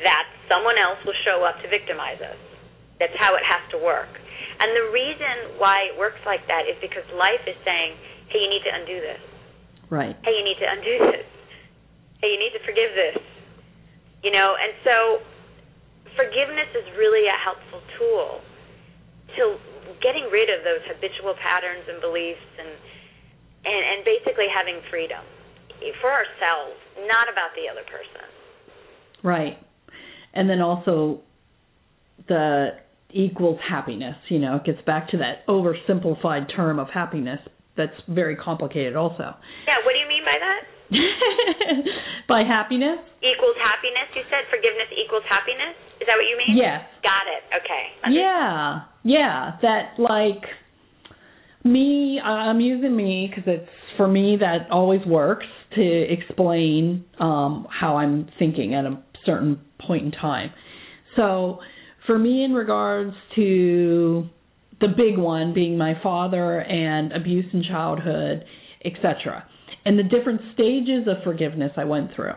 [0.00, 2.40] that someone else will show up to victimize us.
[2.96, 4.08] That's how it has to work.
[4.62, 7.98] And the reason why it works like that is because life is saying,
[8.30, 9.22] hey, you need to undo this.
[9.90, 10.14] Right.
[10.22, 11.26] Hey, you need to undo this.
[12.22, 13.18] Hey, you need to forgive this.
[14.22, 14.96] You know, and so
[16.14, 18.38] forgiveness is really a helpful tool
[19.34, 19.58] to
[19.98, 22.70] getting rid of those habitual patterns and beliefs and
[23.66, 25.22] and, and basically having freedom
[26.00, 28.26] for ourselves, not about the other person.
[29.22, 29.58] Right.
[30.34, 31.20] And then also
[32.26, 32.78] the
[33.12, 37.40] equals happiness, you know, it gets back to that oversimplified term of happiness
[37.76, 39.34] that's very complicated also.
[39.66, 40.62] Yeah, what do you mean by that?
[42.28, 42.98] By happiness?
[43.22, 44.08] Equals happiness?
[44.14, 45.76] You said forgiveness equals happiness?
[46.00, 46.56] Is that what you mean?
[46.56, 46.84] Yes.
[47.02, 47.42] Got it.
[47.64, 48.12] Okay.
[48.12, 49.52] Yeah, yeah.
[49.62, 50.44] That like
[51.64, 52.20] me.
[52.22, 55.46] I'm using me because it's for me that always works
[55.76, 60.50] to explain um, how I'm thinking at a certain point in time.
[61.16, 61.60] So
[62.06, 64.28] for me, in regards to
[64.80, 68.44] the big one being my father and abuse in childhood,
[68.84, 69.44] etc.,
[69.84, 72.34] and the different stages of forgiveness I went through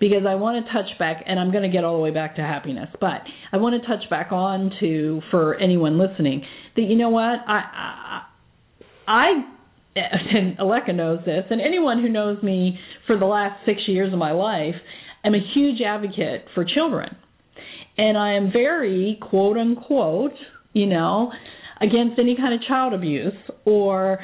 [0.00, 2.36] because I want to touch back, and I'm going to get all the way back
[2.36, 3.20] to happiness, but
[3.52, 6.42] I want to touch back on to for anyone listening
[6.74, 8.22] that you know what I
[9.06, 9.28] I, I
[9.96, 14.18] and Aleka knows this, and anyone who knows me for the last six years of
[14.18, 14.74] my life,
[15.24, 17.16] I'm a huge advocate for children,
[17.98, 20.32] and I am very quote unquote,
[20.72, 21.32] you know,
[21.80, 24.18] against any kind of child abuse or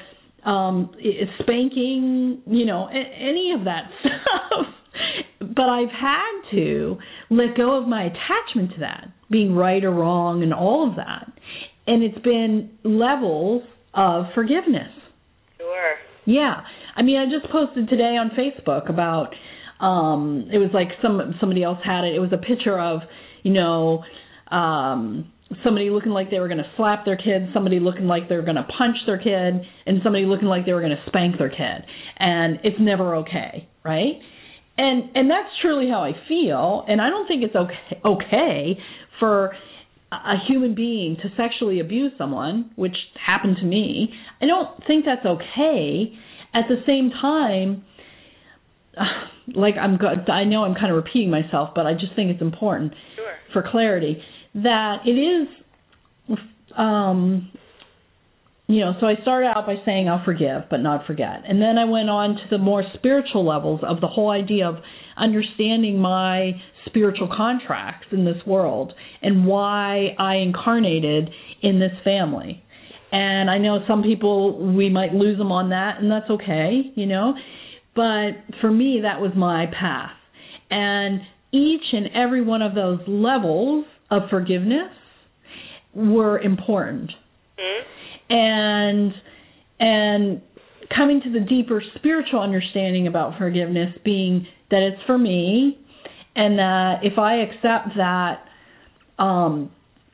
[0.45, 0.93] um
[1.41, 4.75] spanking, you know, any of that stuff
[5.55, 6.99] but I've had to
[7.31, 11.31] let go of my attachment to that, being right or wrong and all of that.
[11.87, 13.63] And it's been levels
[13.95, 14.93] of forgiveness.
[15.59, 15.95] Sure.
[16.25, 16.63] Yeah.
[16.97, 19.35] I mean, I just posted today on Facebook about
[19.81, 22.15] um it was like some somebody else had it.
[22.15, 23.01] It was a picture of,
[23.43, 24.05] you know,
[24.51, 25.31] um
[25.65, 28.43] somebody looking like they were going to slap their kid, somebody looking like they were
[28.43, 31.51] going to punch their kid, and somebody looking like they were going to spank their
[31.51, 31.85] kid.
[32.19, 34.15] And it's never okay, right?
[34.79, 36.85] and and that's truly how I feel.
[36.89, 38.79] And I don't think it's okay okay
[39.19, 39.53] for
[40.11, 44.13] a human being to sexually abuse someone, which happened to me.
[44.41, 46.13] I don't think that's okay.
[46.55, 47.85] At the same time,
[49.55, 52.43] like I'm go- I know I'm kind of repeating myself, but I just think it's
[52.43, 53.33] important Sure.
[53.53, 54.23] for clarity
[54.55, 56.39] that it is
[56.77, 57.51] um
[58.69, 61.43] you know, so I started out by saying I'll forgive but not forget.
[61.47, 64.77] And then I went on to the more spiritual levels of the whole idea of
[65.17, 66.53] understanding my
[66.87, 71.31] spiritual contracts in this world and why I incarnated
[71.63, 72.63] in this family.
[73.11, 77.07] And I know some people we might lose them on that and that's okay, you
[77.07, 77.35] know.
[77.95, 80.13] But for me that was my path.
[80.71, 81.21] And
[81.53, 84.91] each and every one of those levels of forgiveness
[85.95, 87.11] were important
[87.59, 88.35] Hmm?
[88.35, 89.13] and
[89.79, 90.43] and
[90.97, 95.79] coming to the deeper spiritual understanding about forgiveness being that it's for me
[96.35, 98.45] and that if I accept that
[99.23, 99.71] um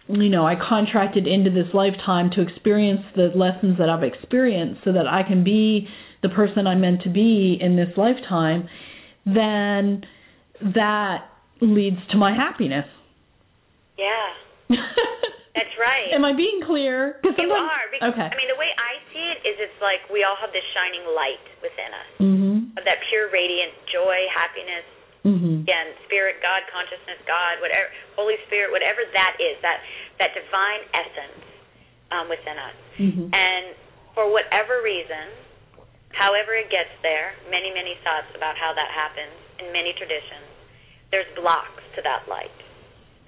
[0.08, 4.92] you know I contracted into this lifetime to experience the lessons that I've experienced so
[4.92, 5.86] that I can be
[6.22, 8.68] the person I'm meant to be in this lifetime
[9.26, 10.02] then
[10.74, 11.28] that
[11.60, 12.86] leads to my happiness
[13.98, 14.30] Yeah.
[15.58, 16.14] That's right.
[16.14, 17.18] Am I being clear?
[17.18, 17.90] 'Cause you are.
[17.90, 18.28] Because, okay.
[18.30, 21.02] I mean, the way I see it is it's like we all have this shining
[21.18, 22.56] light within us mhm.
[22.78, 24.86] of that pure, radiant joy, happiness,
[25.26, 25.66] Mhm.
[25.66, 29.82] again, spirit, God, consciousness, God, whatever, Holy Spirit, whatever that is, that
[30.22, 31.42] that divine essence
[32.14, 32.76] um, within us.
[33.02, 33.26] Mhm.
[33.34, 33.74] And
[34.14, 35.26] for whatever reason,
[36.18, 40.50] however it gets there, many, many thoughts about how that happens in many traditions,
[41.14, 42.52] there's blocks to that light.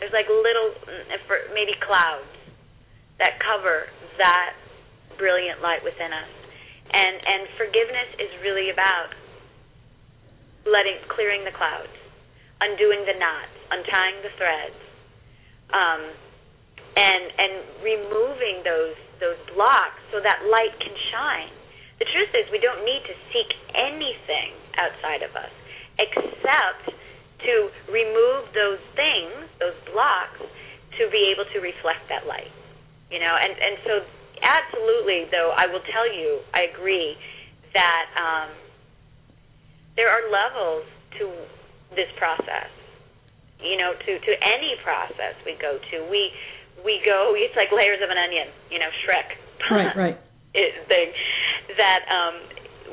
[0.02, 2.28] There's like little, mm, maybe clouds
[3.22, 3.86] that cover
[4.18, 4.58] that
[5.20, 6.32] brilliant light within us.
[6.90, 9.14] And and forgiveness is really about
[10.66, 11.92] letting clearing the clouds,
[12.58, 14.80] undoing the knots, untying the threads,
[15.70, 16.02] um,
[16.96, 17.52] and and
[17.84, 21.54] removing those those blocks so that light can shine.
[22.00, 25.52] The truth is, we don't need to seek anything outside of us
[26.00, 26.96] except
[27.44, 27.54] to
[27.92, 30.40] remove those things, those blocks,
[30.96, 32.52] to be able to reflect that light.
[33.12, 33.94] You know, and and so
[34.40, 37.16] absolutely, though, I will tell you, I agree
[37.76, 38.48] that um,
[39.96, 40.88] there are levels
[41.20, 41.24] to
[41.92, 42.72] this process.
[43.60, 46.32] You know, to to any process we go to, we
[46.80, 47.36] we go.
[47.36, 48.48] It's like layers of an onion.
[48.72, 49.36] You know, Shrek.
[49.68, 50.18] Right, right.
[50.54, 51.08] It, thing
[51.78, 52.34] that um,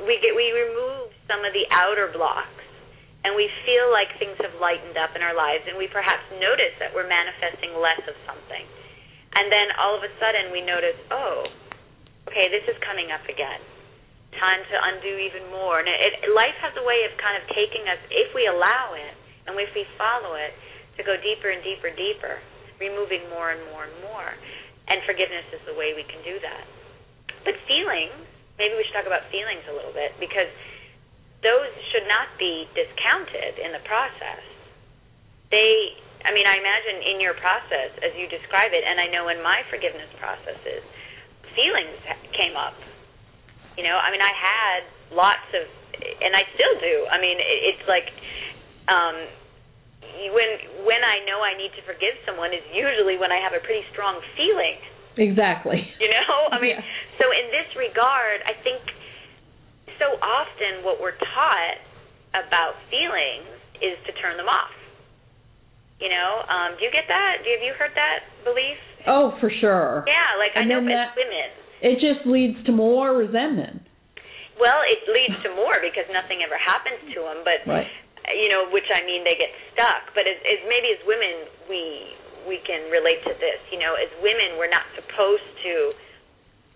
[0.05, 2.61] we get we remove some of the outer blocks
[3.25, 6.75] and we feel like things have lightened up in our lives and we perhaps notice
[6.77, 8.63] that we're manifesting less of something.
[9.33, 11.49] And then all of a sudden we notice oh
[12.29, 13.61] okay this is coming up again.
[14.37, 15.81] Time to undo even more.
[15.81, 18.93] And it, it life has a way of kind of taking us if we allow
[18.93, 19.17] it
[19.49, 20.53] and if we follow it
[20.99, 22.37] to go deeper and deeper and deeper
[22.77, 24.29] removing more and more and more.
[24.87, 26.76] And forgiveness is the way we can do that
[27.45, 28.15] but feelings,
[28.57, 30.49] maybe we should talk about feelings a little bit because
[31.45, 34.41] those should not be discounted in the process.
[35.53, 39.29] They, I mean, I imagine in your process, as you describe it, and I know
[39.29, 40.81] in my forgiveness processes,
[41.53, 41.97] feelings
[42.33, 42.75] came up.
[43.77, 44.81] You know, I mean, I had
[45.13, 45.69] lots of,
[46.01, 46.95] and I still do.
[47.13, 48.09] I mean, it's like,
[48.89, 49.15] um,
[50.33, 50.49] when
[50.85, 53.85] when I know I need to forgive someone is usually when I have a pretty
[53.93, 54.77] strong feeling.
[55.17, 55.81] Exactly.
[55.99, 56.81] You know, I mean, Yeah.
[57.17, 58.81] So in this regard, I think
[59.97, 61.77] so often what we're taught
[62.37, 63.49] about feelings
[63.81, 64.73] is to turn them off.
[65.97, 67.41] You know, um, do you get that?
[67.41, 68.77] Do you, have you heard that belief?
[69.09, 70.05] Oh, for sure.
[70.05, 71.49] Yeah, like I know that- women.
[71.81, 73.85] It just leads to more resentment.
[74.57, 77.85] Well, it leads to more because nothing ever happens to them, but Right.
[78.33, 80.13] you know, which I mean they get stuck.
[80.17, 82.13] But as, as maybe as women, we
[82.49, 83.61] we can relate to this.
[83.69, 85.93] You know, as women, we're not supposed to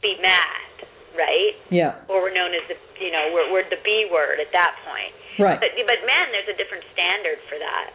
[0.01, 0.85] be mad,
[1.15, 1.53] right?
[1.69, 2.01] Yeah.
[2.09, 5.13] Or we're known as the you know we're we're the B word at that point.
[5.39, 5.57] Right.
[5.61, 7.89] But but men, there's a different standard for that.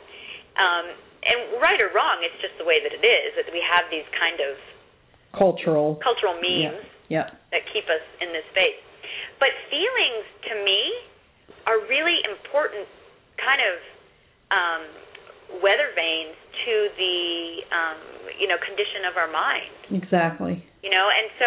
[0.56, 0.86] Um,
[1.26, 3.34] and right or wrong, it's just the way that it is.
[3.36, 4.54] That we have these kind of
[5.36, 6.00] Cultural.
[6.00, 6.80] cultural memes
[7.12, 7.28] Yeah.
[7.52, 8.80] that keep us in this space.
[9.36, 10.80] But feelings, to me,
[11.68, 12.88] are really important
[13.36, 13.74] kind of
[14.48, 14.82] um,
[15.60, 17.18] weather vanes to the
[17.68, 17.98] um,
[18.40, 19.76] you know condition of our mind.
[19.92, 20.64] Exactly.
[20.80, 21.46] You know, and so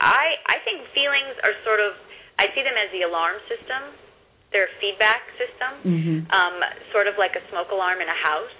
[0.00, 1.94] I I think feelings are sort of
[2.38, 3.94] I see them as the alarm system.
[4.50, 6.18] They're a feedback system, Mhm.
[6.32, 6.56] um,
[6.92, 8.54] sort of like a smoke alarm in a house.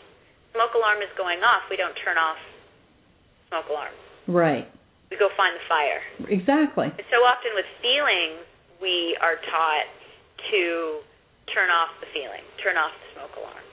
[0.52, 1.64] Smoke alarm is going off.
[1.70, 2.36] We don't turn off
[3.48, 3.94] smoke alarm.
[4.26, 4.66] Right.
[5.10, 6.02] We go find the fire.
[6.28, 6.92] Exactly.
[7.10, 8.44] So often with feelings,
[8.80, 9.86] we are taught
[10.50, 11.00] to
[11.54, 13.64] turn off the feeling, turn off the smoke alarm.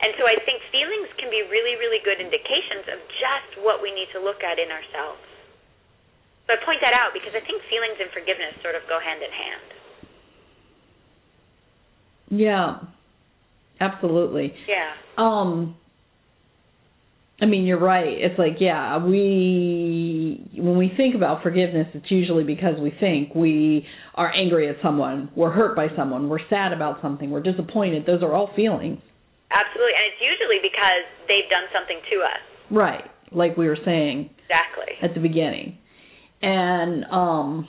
[0.00, 3.90] And so I think feelings can be really, really good indications of just what we
[3.92, 5.22] need to look at in ourselves.
[6.48, 9.20] So I point that out because I think feelings and forgiveness sort of go hand
[9.20, 9.68] in hand.
[12.32, 12.68] Yeah.
[13.80, 14.54] Absolutely.
[14.66, 14.96] Yeah.
[15.16, 15.76] Um
[17.40, 18.18] I mean, you're right.
[18.18, 23.86] It's like, yeah, we when we think about forgiveness, it's usually because we think we
[24.16, 28.04] are angry at someone, we're hurt by someone, we're sad about something, we're disappointed.
[28.06, 28.98] Those are all feelings.
[29.52, 29.92] Absolutely.
[29.94, 32.42] And it's usually because they've done something to us.
[32.72, 33.04] Right.
[33.30, 34.94] Like we were saying Exactly.
[35.02, 35.78] at the beginning.
[36.42, 37.68] And um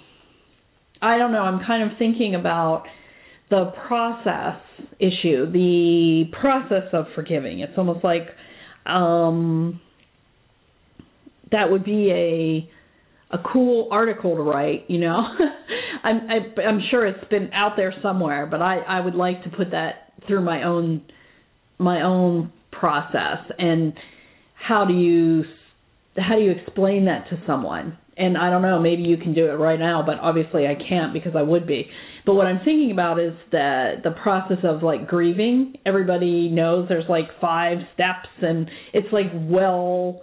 [1.02, 2.84] I don't know, I'm kind of thinking about
[3.50, 4.62] the process
[5.00, 7.60] issue, the process of forgiving.
[7.60, 8.28] It's almost like
[8.86, 9.82] um
[11.52, 12.70] that would be a
[13.32, 15.24] a cool article to write, you know.
[16.04, 19.50] I'm I, I'm sure it's been out there somewhere, but I I would like to
[19.50, 21.04] put that through my own
[21.78, 23.94] my own process and
[24.56, 25.44] how do you
[26.18, 27.98] how do you explain that to someone?
[28.20, 31.14] And I don't know, maybe you can do it right now, but obviously I can't
[31.14, 31.90] because I would be.
[32.26, 35.76] But what I'm thinking about is that the process of like grieving.
[35.86, 40.22] Everybody knows there's like five steps and it's like well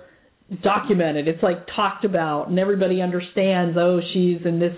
[0.62, 1.26] documented.
[1.26, 4.76] It's like talked about and everybody understands, oh, she's in this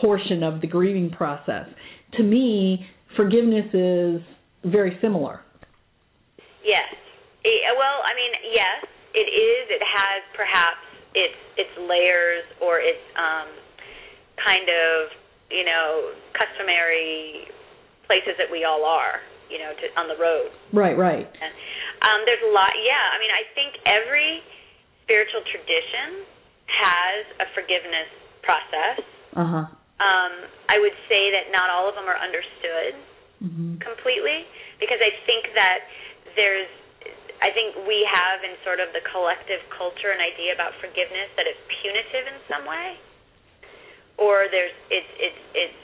[0.00, 1.66] portion of the grieving process.
[2.16, 2.84] To me,
[3.16, 4.20] forgiveness is
[4.64, 5.40] very similar.
[6.64, 6.90] Yes.
[7.44, 9.70] Well, I mean, yes, it is.
[9.70, 10.82] It has perhaps
[11.14, 13.48] its its layers or its um,
[14.40, 15.12] kind of
[15.50, 17.48] you know customary
[18.08, 19.20] places that we all are,
[19.52, 20.48] you know, to, on the road.
[20.72, 21.28] Right, right.
[21.28, 21.52] And,
[22.00, 22.72] um, there's a lot.
[22.80, 24.40] Yeah, I mean, I think every
[25.04, 26.24] spiritual tradition
[26.72, 28.08] has a forgiveness
[28.40, 29.04] process.
[29.36, 29.68] Uh-huh.
[30.00, 30.32] Um,
[30.72, 32.96] I would say that not all of them are understood
[33.38, 33.78] Mhm.
[33.80, 34.46] completely
[34.80, 35.86] because I think that
[36.34, 36.68] there's
[37.38, 41.46] I think we have in sort of the collective culture an idea about forgiveness that
[41.46, 42.98] it's punitive in some way
[44.18, 45.80] or there's it's it's it's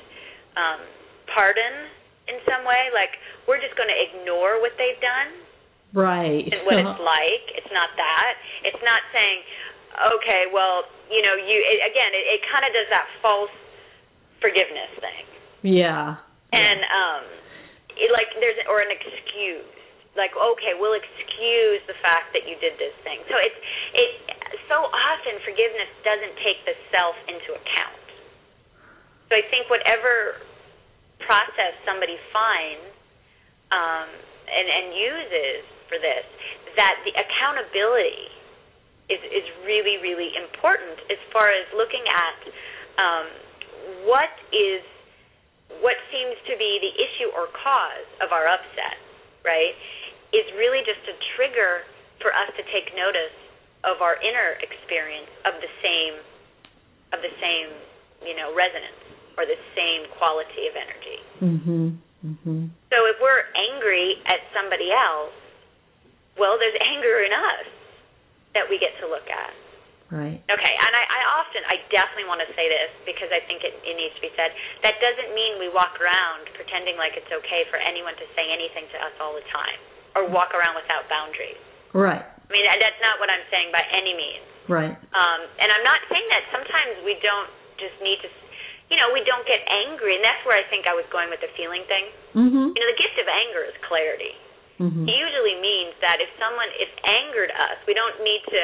[0.59, 0.82] um
[1.30, 1.88] pardon
[2.26, 3.14] in some way like
[3.46, 5.30] we're just going to ignore what they've done
[5.94, 6.42] Right.
[6.42, 8.34] and what it's like it's not that
[8.66, 9.38] it's not saying
[10.18, 13.55] okay well you know you it, again it, it kind of does that false
[14.42, 15.24] forgiveness thing
[15.62, 16.18] Yeah.
[16.50, 17.22] and um
[17.94, 19.70] it, like there's or an excuse
[20.14, 23.22] like okay we'll excuse the fact that you did this thing.
[23.26, 23.58] So it's
[23.94, 24.10] it
[24.70, 28.06] so often forgiveness doesn't take the self into account.
[29.30, 30.42] So i think whatever
[31.24, 32.90] process somebody finds
[33.72, 34.08] um
[34.46, 36.26] and and uses for this
[36.76, 38.28] that the accountability
[39.08, 42.38] is is really really important as far as looking at
[43.00, 43.26] um
[44.04, 44.84] what is
[45.82, 49.00] what seems to be the issue or cause of our upset,
[49.42, 49.74] right,
[50.35, 51.87] is really just a trigger
[52.18, 53.35] for us to take notice
[53.87, 56.18] of our inner experience of the same
[57.14, 57.70] of the same,
[58.26, 58.99] you know, resonance
[59.39, 61.18] or the same quality of energy.
[61.39, 61.99] Mhm.
[62.26, 62.70] Mhm.
[62.91, 65.35] So if we're angry at somebody else,
[66.37, 67.66] well, there's anger in us
[68.55, 69.55] that we get to look at.
[70.11, 70.39] Right.
[70.47, 73.74] Okay, and I, I often, I definitely want to say this because I think it,
[73.82, 74.53] it needs to be said.
[74.82, 78.87] That doesn't mean we walk around pretending like it's okay for anyone to say anything
[78.95, 79.80] to us all the time.
[80.14, 81.58] Or walk around without boundaries.
[81.94, 82.22] Right.
[82.22, 84.46] I mean, that's not what I'm saying by any means.
[84.66, 84.94] Right.
[84.94, 88.28] Um, and I'm not saying that sometimes we don't just need to,
[88.88, 91.40] you know, we don't get angry, and that's where I think I was going with
[91.40, 92.06] the feeling thing.
[92.34, 92.72] Mhm.
[92.72, 94.34] You know, the gift of anger is clarity.
[94.80, 95.08] Mhm.
[95.08, 98.62] It usually means that if someone is angered us, we don't need to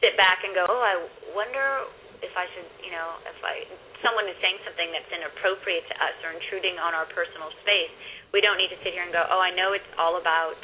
[0.00, 0.96] sit back and go, oh, I
[1.34, 1.86] wonder
[2.22, 3.66] if I should, you know, if I
[4.02, 7.90] someone is saying something that's inappropriate to us or intruding on our personal space.
[8.30, 10.54] We don't need to sit here and go, oh, I know it's all about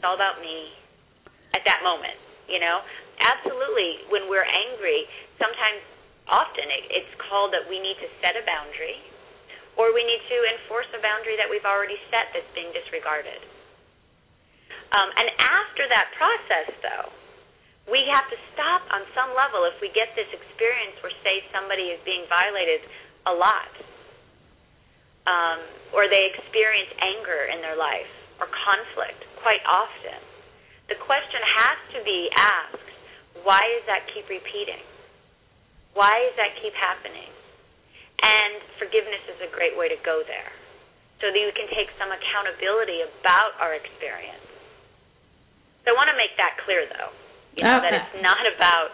[0.00, 0.72] it's all about me
[1.52, 2.16] at that moment.
[2.48, 2.80] You know,
[3.20, 4.08] absolutely.
[4.08, 5.04] When we're angry,
[5.36, 5.84] sometimes,
[6.24, 8.96] often, it, it's called that we need to set a boundary,
[9.76, 13.44] or we need to enforce a boundary that we've already set that's being disregarded.
[14.88, 17.12] Um, and after that process, though,
[17.92, 21.92] we have to stop on some level if we get this experience where, say, somebody
[21.92, 22.88] is being violated
[23.28, 23.72] a lot,
[25.28, 25.60] um,
[25.92, 28.10] or they experience anger in their life
[28.40, 30.20] or conflict quite often.
[30.88, 32.90] The question has to be asked
[33.46, 34.82] why does that keep repeating?
[35.94, 37.30] Why does that keep happening?
[38.20, 40.52] And forgiveness is a great way to go there
[41.24, 44.44] so that you can take some accountability about our experience.
[45.84, 47.12] So I want to make that clear, though.
[47.56, 48.92] You know, that it's not about,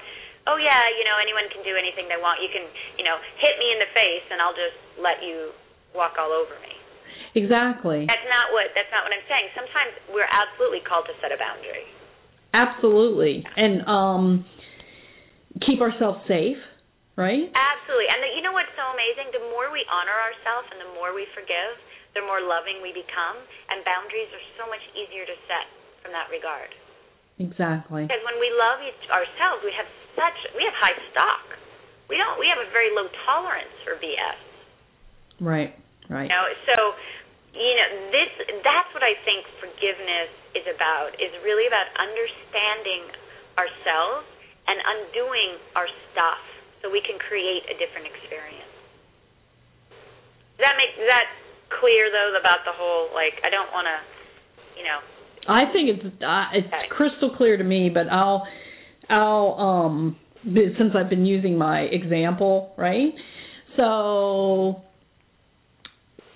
[0.48, 2.38] oh, yeah, you know, anyone can do anything they want.
[2.40, 2.64] You can,
[2.98, 5.52] you know, hit me in the face and I'll just let you
[5.92, 6.74] walk all over me.
[7.36, 8.08] Exactly.
[8.08, 9.52] That's not what that's not what I'm saying.
[9.52, 11.84] Sometimes we're absolutely called to set a boundary.
[12.56, 13.44] Absolutely.
[13.44, 14.48] And um
[15.60, 16.56] keep ourselves safe,
[17.20, 17.52] right?
[17.52, 18.08] Absolutely.
[18.08, 19.36] And the, you know what's so amazing?
[19.36, 21.76] The more we honor ourselves and the more we forgive,
[22.16, 23.36] the more loving we become,
[23.68, 25.68] and boundaries are so much easier to set
[26.00, 26.72] from that regard.
[27.36, 28.08] Exactly.
[28.08, 31.44] Because when we love each, ourselves, we have such we have high stock.
[32.08, 34.40] We don't we have a very low tolerance for BS.
[35.36, 35.76] Right.
[36.08, 36.30] Right.
[36.30, 36.76] You know, so
[37.56, 38.30] you know this
[38.60, 41.16] that's what I think forgiveness is about.
[41.16, 43.08] Is really about understanding
[43.56, 44.28] ourselves
[44.68, 46.42] and undoing our stuff
[46.82, 48.72] so we can create a different experience.
[50.60, 51.28] Does that make is that
[51.80, 53.98] clear though about the whole like I don't want to,
[54.76, 55.00] you know.
[55.48, 56.88] I think it's uh, it's Okay.
[56.90, 58.46] crystal clear to me, but I'll
[59.08, 63.14] I'll um since I've been using my example, right?
[63.76, 64.82] So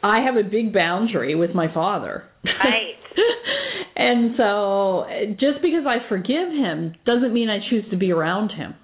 [0.02, 2.24] I have a big boundary with my father.
[2.44, 2.94] Right.
[3.96, 8.74] and so just because I forgive him doesn't mean I choose to be around him.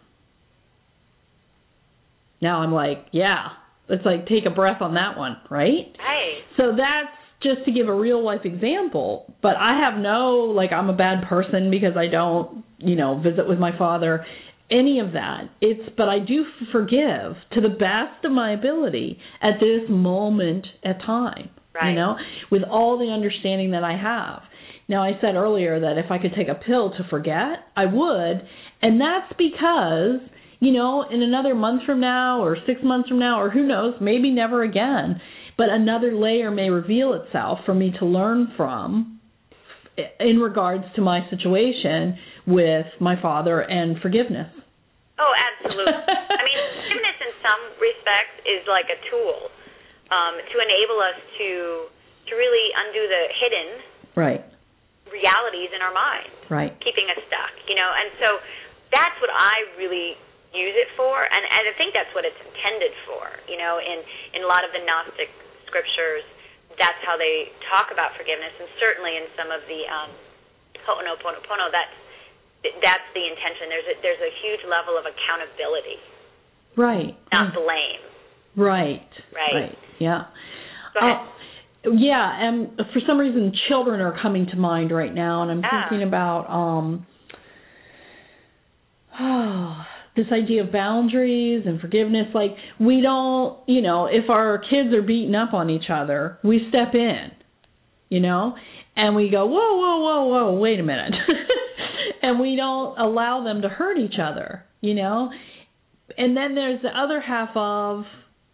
[2.40, 3.48] Now I'm like, yeah,
[3.88, 5.94] let's like take a breath on that one, right?
[5.98, 6.40] Right.
[6.56, 7.12] So that's
[7.42, 11.28] just to give a real life example, but I have no like I'm a bad
[11.28, 14.26] person because I don't, you know, visit with my father,
[14.70, 15.50] any of that.
[15.60, 21.00] It's but I do forgive to the best of my ability at this moment at
[21.02, 21.90] time, Right.
[21.90, 22.16] you know,
[22.50, 24.42] with all the understanding that I have.
[24.88, 28.42] Now I said earlier that if I could take a pill to forget, I would,
[28.82, 30.20] and that's because
[30.58, 33.94] you know, in another month from now or 6 months from now or who knows,
[34.00, 35.20] maybe never again,
[35.56, 39.20] but another layer may reveal itself for me to learn from
[40.20, 44.48] in regards to my situation with my father and forgiveness.
[45.16, 46.04] Oh, absolutely.
[46.36, 49.48] I mean, forgiveness in some respects is like a tool
[50.12, 51.48] um, to enable us to
[52.26, 53.68] to really undo the hidden
[54.18, 54.42] Right.
[55.12, 56.74] realities in our mind, Right.
[56.82, 57.54] keeping us stuck.
[57.70, 58.28] You know, and so
[58.90, 60.18] that's what I really
[60.54, 63.24] use it for, and, and I think that's what it's intended for.
[63.46, 63.98] You know, in
[64.36, 65.30] in a lot of the Gnostic
[65.68, 66.24] scriptures,
[66.76, 70.10] that's how they talk about forgiveness, and certainly in some of the um,
[70.86, 71.96] Ho'oponopono, that's
[72.82, 73.68] that's the intention.
[73.70, 75.98] There's a, there's a huge level of accountability,
[76.76, 77.14] Right.
[77.32, 78.02] not blame.
[78.56, 79.08] Right.
[79.34, 79.54] Right.
[79.70, 79.78] Right.
[79.98, 80.22] Yeah.
[81.00, 81.26] Uh,
[81.92, 85.86] yeah, and for some reason children are coming to mind right now and I'm Ah.
[85.88, 87.06] thinking about um
[89.20, 89.84] oh,
[90.16, 95.02] this idea of boundaries and forgiveness like we don't, you know, if our kids are
[95.02, 97.30] beating up on each other, we step in,
[98.08, 98.54] you know,
[98.96, 101.12] and we go, "Whoa, whoa, whoa, whoa, wait a minute."
[102.22, 105.30] and we don't allow them to hurt each other, you know?
[106.18, 108.04] And then there's the other half of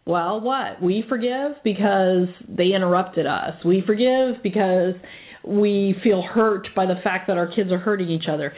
[0.04, 0.82] well, what?
[0.82, 3.64] We forgive because they interrupted us.
[3.64, 4.94] We forgive because
[5.46, 8.52] we feel hurt by the fact that our kids are hurting each other.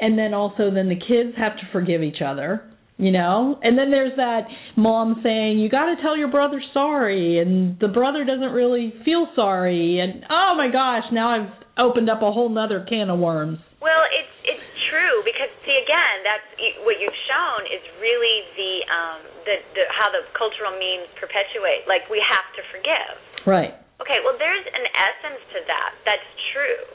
[0.00, 2.62] And then also then the kids have to forgive each other,
[3.02, 3.58] you know?
[3.62, 4.46] And then there's that
[4.76, 9.26] mom saying, "You got to tell your brother sorry." And the brother doesn't really feel
[9.34, 13.58] sorry and oh my gosh, now I've opened up a whole nother can of worms.
[13.80, 16.46] Well, it's it's true because see again, that's
[16.86, 21.88] what you've shown is really the um the, the how the cultural memes perpetuate.
[21.90, 23.14] Like we have to forgive.
[23.46, 23.74] Right.
[23.98, 25.90] Okay, well there's an essence to that.
[26.06, 26.86] That's true.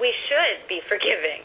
[0.00, 1.42] we should be forgiving.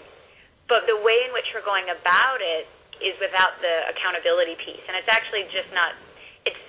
[0.70, 2.66] But the way in which we're going about it
[3.04, 4.82] is without the accountability piece.
[4.88, 5.94] And it's actually just not
[6.48, 6.60] it's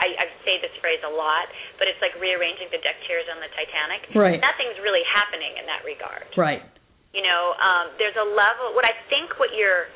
[0.00, 3.36] I, I say this phrase a lot, but it's like rearranging the deck chairs on
[3.42, 4.08] the Titanic.
[4.16, 4.40] Right.
[4.40, 6.24] Nothing's really happening in that regard.
[6.40, 6.64] Right.
[7.12, 8.72] You know, um, there's a level.
[8.78, 9.90] What I think, what you're,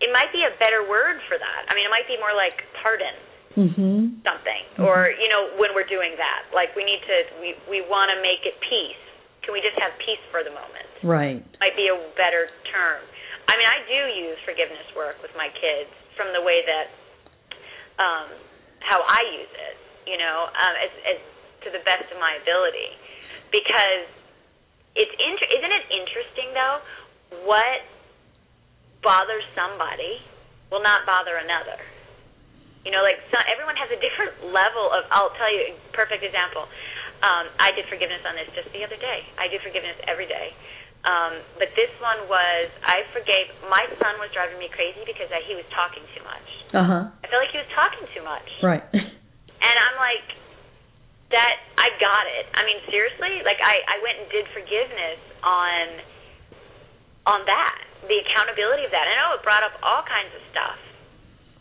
[0.00, 1.60] it might be a better word for that.
[1.68, 3.12] I mean, it might be more like pardon
[3.50, 4.22] Mhm.
[4.22, 8.08] something, or you know, when we're doing that, like we need to, we we want
[8.14, 9.02] to make it peace.
[9.42, 10.86] Can we just have peace for the moment?
[11.02, 11.42] Right.
[11.58, 13.02] Might be a better term.
[13.50, 16.86] I mean, I do use forgiveness work with my kids from the way that,
[17.98, 18.28] um,
[18.78, 19.76] how I use it.
[20.06, 21.18] You know, um, as as
[21.66, 22.94] to the best of my ability,
[23.50, 24.06] because
[24.96, 26.78] it's inter- isn't it interesting though?
[27.46, 27.84] What
[29.02, 30.20] bothers somebody
[30.70, 31.76] will not bother another.
[32.84, 36.24] You know like so, everyone has a different level of i'll tell you a perfect
[36.24, 36.64] example.
[37.20, 39.20] Um i did forgiveness on this just the other day.
[39.36, 40.56] I do forgiveness every day
[41.06, 45.40] um but this one was i forgave my son was driving me crazy because I,
[45.48, 47.02] he was talking too much Uh huh.
[47.22, 48.84] i felt like he was talking too much Right.
[49.64, 50.26] and I'm like,
[51.30, 52.50] that I got it.
[52.58, 55.84] I mean, seriously, like I I went and did forgiveness on
[57.28, 57.78] on that,
[58.10, 59.06] the accountability of that.
[59.06, 60.78] I know it brought up all kinds of stuff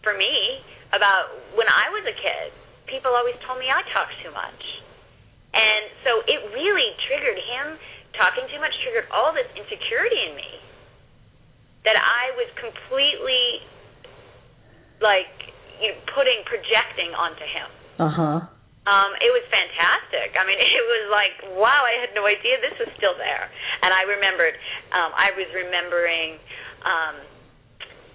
[0.01, 0.63] for me
[0.95, 2.49] about when I was a kid.
[2.89, 4.61] People always told me I talked too much,
[5.53, 7.77] and so it really triggered him.
[8.17, 10.51] Talking too much triggered all this insecurity in me
[11.85, 13.63] that I was completely
[14.99, 15.31] like
[15.79, 17.69] you know, putting projecting onto him.
[17.99, 18.39] Uh huh.
[18.89, 20.33] Um, it was fantastic.
[20.35, 23.47] I mean, it was like, wow, I had no idea this was still there.
[23.85, 24.55] And I remembered,
[24.91, 26.41] um, I was remembering,
[26.83, 27.15] um,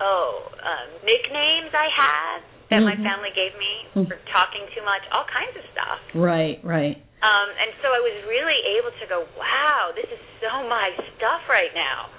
[0.03, 2.39] oh, um, nicknames I had
[2.75, 3.05] that my Mhm.
[3.07, 4.09] family gave me Mm.
[4.09, 6.01] for talking too much, all kinds of stuff.
[6.17, 6.59] Right.
[6.65, 6.99] Right.
[7.25, 11.49] Um, and so I was really able to go, wow, this is so my stuff
[11.49, 12.13] right now.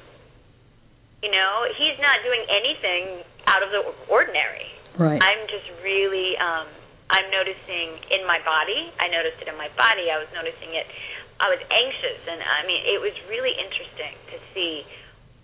[1.21, 4.65] You know, he's not doing anything out of the ordinary.
[4.97, 5.21] Right.
[5.21, 6.65] I'm just really um
[7.05, 8.89] I'm noticing in my body.
[8.97, 10.09] I noticed it in my body.
[10.09, 10.89] I was noticing it.
[11.37, 14.89] I was anxious and I mean it was really interesting to see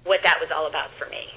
[0.09, 1.29] what that was all about for me.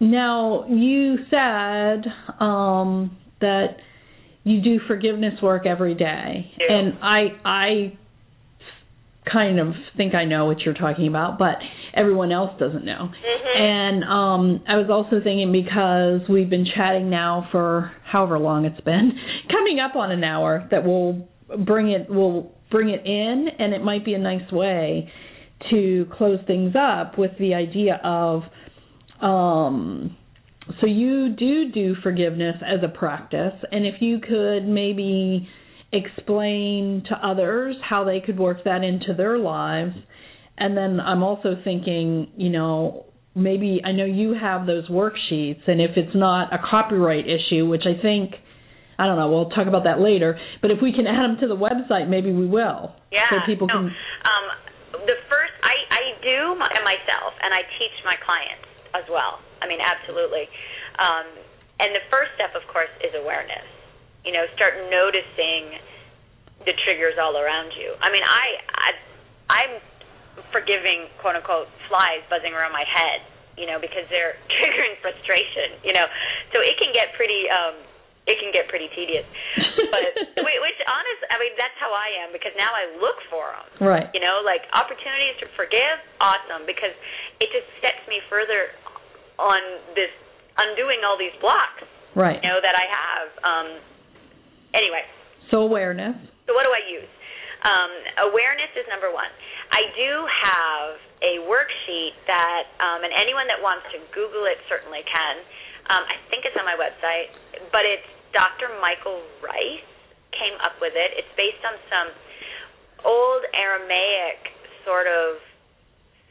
[0.00, 2.04] Now you said
[2.40, 3.80] um, that
[4.44, 6.76] you do forgiveness work every day, Yeah.
[6.76, 7.92] and I I
[9.30, 11.56] kind of think I know what you're talking about, but
[11.94, 13.10] everyone else doesn't know.
[13.10, 13.60] Mhm.
[13.60, 18.80] And um, I was also thinking because we've been chatting now for however long it's
[18.80, 19.12] been,
[19.50, 21.28] coming up on an hour, that we'll
[21.64, 25.10] bring it we'll bring it in, and it might be a nice way
[25.70, 28.42] to close things up with the idea of
[29.20, 30.16] um
[30.80, 35.48] so you do do forgiveness as a practice and if you could maybe
[35.92, 39.94] explain to others how they could work that into their lives
[40.60, 45.80] and then I'm also thinking, you know, maybe I know you have those worksheets and
[45.80, 48.34] if it's not a copyright issue, which I think
[49.00, 51.48] I don't know, we'll talk about that later, but if we can add them to
[51.48, 52.92] the website, maybe we will.
[53.10, 53.32] Yeah.
[53.32, 54.46] So people no, can um
[54.92, 59.40] the first I I do my, myself and I teach my clients as well.
[59.62, 60.48] I mean, absolutely.
[60.98, 61.26] Um
[61.80, 63.66] and the first step of course is awareness.
[64.24, 65.80] You know, start noticing
[66.64, 67.96] the triggers all around you.
[68.00, 68.88] I mean, I I
[69.50, 69.72] I'm
[70.52, 73.24] forgiving quote unquote flies buzzing around my head,
[73.56, 76.06] you know, because they're triggering frustration, you know.
[76.52, 77.80] So it can get pretty um
[78.30, 79.26] it can get pretty tedious.
[79.90, 80.06] But
[80.46, 83.66] which honest, I mean that's how I am because now I look for them.
[83.90, 84.06] right.
[84.14, 86.94] You know, like opportunities to forgive, awesome, because
[87.42, 88.70] it just sets me further
[89.42, 89.58] on
[89.98, 90.12] this
[90.56, 91.82] undoing all these blocks,
[92.14, 92.38] Right.
[92.38, 93.26] you know, that I have.
[93.42, 93.68] Um
[94.74, 95.02] anyway,
[95.50, 96.14] So awareness.
[96.46, 97.10] so what do I use?
[97.60, 97.92] Um,
[98.32, 99.28] awareness is number one.
[99.68, 105.04] I do have a worksheet that, um, and anyone that wants to Google it certainly
[105.04, 105.34] can.
[105.92, 107.28] Um, I think it's on my website,
[107.68, 108.70] but it's Dr.
[108.80, 109.86] Michael Ryce
[110.34, 111.10] came up with it.
[111.18, 112.08] It's based on some
[113.04, 114.50] old Aramaic
[114.86, 115.42] sort of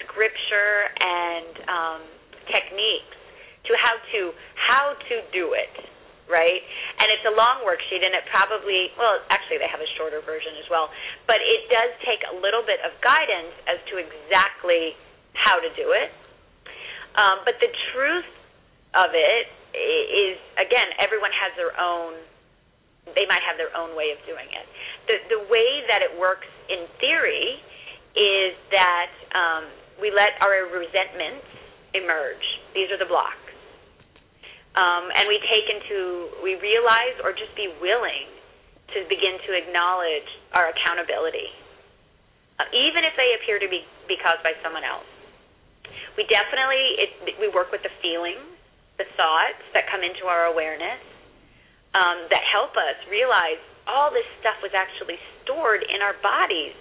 [0.04, 2.02] scripture and um,
[2.50, 3.18] techniques
[3.68, 4.20] to how to
[4.56, 5.90] how to do it
[6.30, 6.62] right?
[7.02, 10.54] And it's a long worksheet, and it probably, well, actually, they have a shorter version
[10.62, 10.94] as well,
[11.26, 14.94] but it does take a little bit of guidance as to exactly
[15.34, 16.14] how to do it.
[17.18, 18.30] Um, but the truth
[18.94, 22.20] of it is, again, everyone has their own.
[23.16, 24.66] They might have their own way of doing it.
[25.08, 27.58] The the way that it works in theory
[28.14, 29.64] is that um,
[29.98, 31.48] we let our resentments
[31.96, 32.46] emerge.
[32.76, 33.50] These are the blocks
[34.78, 38.30] um, and we take into we realize or just be willing
[38.94, 41.50] to begin to acknowledge our accountability
[42.60, 45.08] uh, even if they appear to be, be caused by someone else.
[46.20, 48.44] We definitely it, we work with the feelings,
[49.00, 51.00] the thoughts that come into our awareness
[51.96, 53.58] um, that help us realize
[53.90, 56.78] all this stuff was actually stored in our bodies.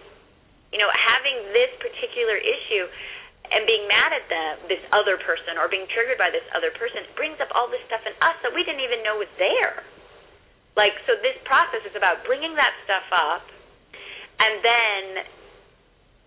[0.75, 2.85] You know, having this particular issue
[3.49, 7.09] and being mad at them, this other person, or being triggered by this other person,
[7.17, 9.81] brings up all this stuff in us that we didn't even know was there.
[10.77, 13.49] Like, so this process is about bringing that stuff up
[14.39, 15.03] and then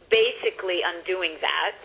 [0.09, 1.77] basically undoing that.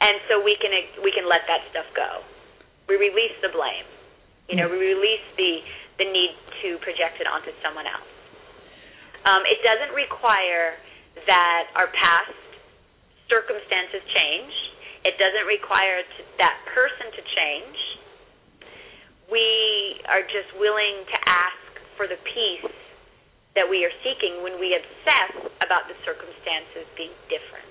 [0.00, 2.24] And so we can we can let that stuff go.
[2.86, 3.86] We release the blame.
[4.46, 5.52] You know, we release the
[5.98, 8.06] the need to project it onto someone else.
[9.24, 10.78] Um, it doesn't require
[11.26, 12.36] that our past
[13.32, 14.52] circumstances change.
[15.02, 17.78] It doesn't require to, that person to change.
[19.32, 21.64] We are just willing to ask
[21.98, 22.70] for the peace
[23.56, 27.66] that we are seeking when we obsess about the circumstances being different.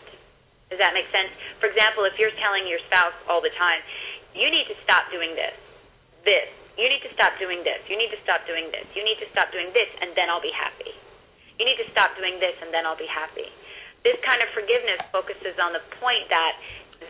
[0.73, 1.29] Does that make sense?
[1.61, 3.79] For example, if you're telling your spouse all the time,
[4.35, 5.55] you need to stop doing this,
[6.27, 9.17] this, you need to stop doing this, you need to stop doing this, you need
[9.23, 10.91] to stop doing this, and then I'll be happy.
[11.55, 13.47] You need to stop doing this, and then I'll be happy.
[14.03, 16.53] This kind of forgiveness focuses on the point that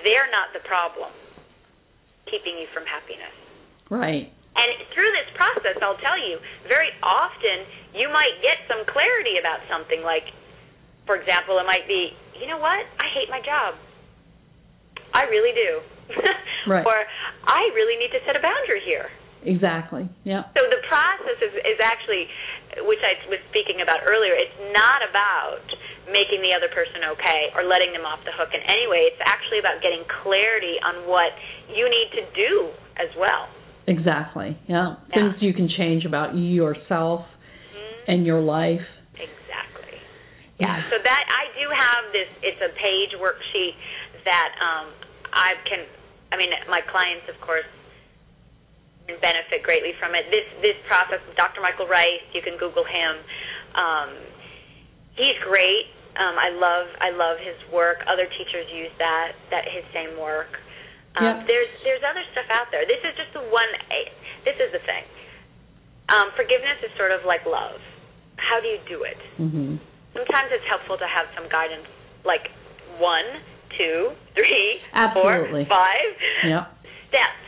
[0.05, 1.09] they're not the problem
[2.29, 3.33] keeping you from happiness.
[3.89, 4.29] Right.
[4.55, 9.59] And through this process, I'll tell you, very often you might get some clarity about
[9.67, 9.99] something.
[10.01, 10.31] Like,
[11.03, 12.81] for example, it might be, you know what?
[12.97, 13.75] I hate my job.
[15.11, 15.94] I really do.
[16.67, 16.81] Right.
[16.81, 16.97] or
[17.45, 19.05] I really need to set a boundary here.
[19.45, 20.09] Exactly.
[20.25, 20.49] Yeah.
[20.57, 22.25] So the process is, is actually,
[22.89, 25.61] which I was speaking about earlier, it's not about
[26.09, 29.05] making the other person okay or letting them off the hook in any way.
[29.05, 31.29] It's actually about getting clarity on what
[31.69, 33.45] you need to do as well.
[33.85, 34.57] Exactly.
[34.65, 34.97] Yeah.
[35.13, 35.13] Yeah.
[35.13, 38.09] Things you can change about yourself Mhm.
[38.09, 38.81] and your life.
[39.13, 40.01] Exactly.
[40.57, 40.81] Yeah.
[40.89, 42.29] So that I do have this.
[42.41, 43.77] It's a page worksheet
[44.25, 44.89] that um,
[45.35, 45.83] I can.
[46.31, 47.67] I mean, my clients, of course,
[49.05, 50.25] can benefit greatly from it.
[50.31, 51.61] This this process, Dr.
[51.61, 52.23] Michael Ryce.
[52.33, 53.13] You can Google him.
[53.75, 54.09] Um,
[55.19, 55.91] he's great.
[56.15, 57.99] Um, I love I love his work.
[58.07, 60.55] Other teachers use that that his same work.
[61.19, 61.43] Um, Yeah.
[61.45, 62.87] There's there's other stuff out there.
[62.87, 63.67] This is just the one.
[63.91, 64.09] eh,
[64.47, 65.03] This is the thing.
[66.07, 67.81] Um, forgiveness is sort of like love.
[68.37, 69.17] How do you do it?
[69.39, 69.79] Mhm.
[70.13, 71.87] Sometimes it's helpful to have some guidance,
[72.23, 72.51] like
[72.99, 73.25] one,
[73.77, 75.65] two, three, Absolutely.
[75.65, 76.11] four, five
[76.43, 76.65] Yeah.
[77.09, 77.45] steps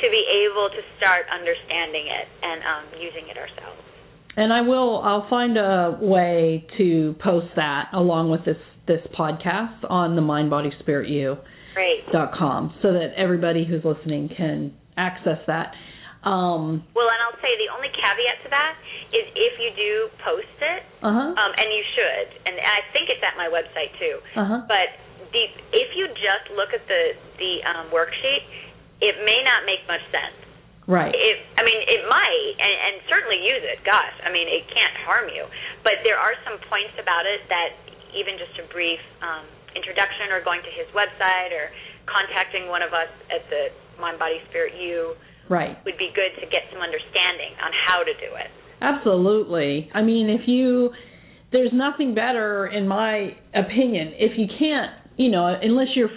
[0.00, 3.80] to be able to start understanding it and um, using it ourselves.
[4.36, 9.78] And I will I'll find a way to post that along with this this podcast
[9.88, 11.38] on the mind body spirit U
[12.12, 15.72] dot com so that everybody who's listening can access that.
[16.26, 18.74] Um Well, and I'll say the only caveat to that
[19.14, 19.92] is if you do
[20.26, 21.30] post it, uh-huh.
[21.38, 24.18] um, and you should, and I think it's at my website too.
[24.34, 24.66] Uh-huh.
[24.66, 24.98] But
[25.34, 28.46] the, if you just look at the the um, worksheet,
[29.02, 30.38] it may not make much sense.
[30.86, 31.10] Right.
[31.10, 33.80] It, I mean, it might, and, and certainly use it.
[33.88, 35.48] Gosh, I mean, it can't harm you.
[35.82, 37.72] But there are some points about it that
[38.12, 41.72] even just a brief um, introduction, or going to his website, or
[42.04, 45.16] contacting one of us at the Mind Body Spirit U
[45.48, 45.76] Right.
[45.84, 48.48] would be good to get some understanding on how to do it.
[48.80, 49.90] Absolutely.
[49.92, 50.90] I mean, if you,
[51.52, 56.10] there's nothing better, in my opinion, if you can't, you know, unless you're,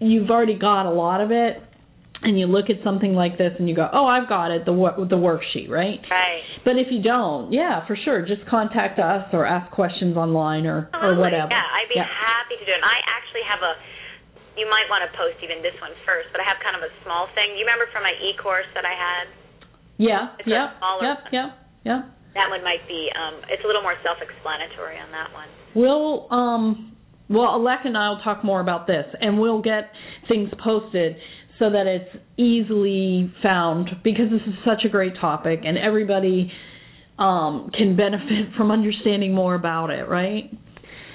[0.00, 1.62] you've already got a lot of it,
[2.22, 4.76] and you look at something like this and you go, oh, I've got it, the
[5.08, 6.04] the worksheet, right?
[6.12, 6.44] Right.
[6.68, 10.92] But if you don't, yeah, for sure, just contact us or ask questions online or
[11.00, 11.48] or whatever.
[11.48, 12.04] Yeah, I'd be Yeah.
[12.04, 12.76] happy to do it.
[12.76, 13.72] And I actually have a.
[14.60, 16.92] You might want to post even this one first, but I have kind of a
[17.08, 17.56] small thing.
[17.56, 19.24] You remember from my e-course that I had?
[19.96, 20.36] Yeah.
[20.36, 20.68] It's a Yep.
[20.76, 21.18] smaller Yep.
[21.24, 21.32] one.
[21.32, 21.48] Yep.
[21.88, 22.00] Yep.
[22.36, 23.08] That one might be.
[23.16, 25.48] Um, it's a little more self-explanatory on that one.
[25.72, 26.92] We'll um
[27.30, 29.90] well Aleka and I'll talk more about this and we'll get
[30.28, 31.16] things posted
[31.58, 36.50] so that it's easily found because this is such a great topic and everybody
[37.18, 40.50] um can benefit from understanding more about it, right?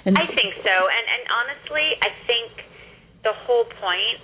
[0.05, 2.49] And I think so, and and honestly, I think
[3.26, 4.22] the whole point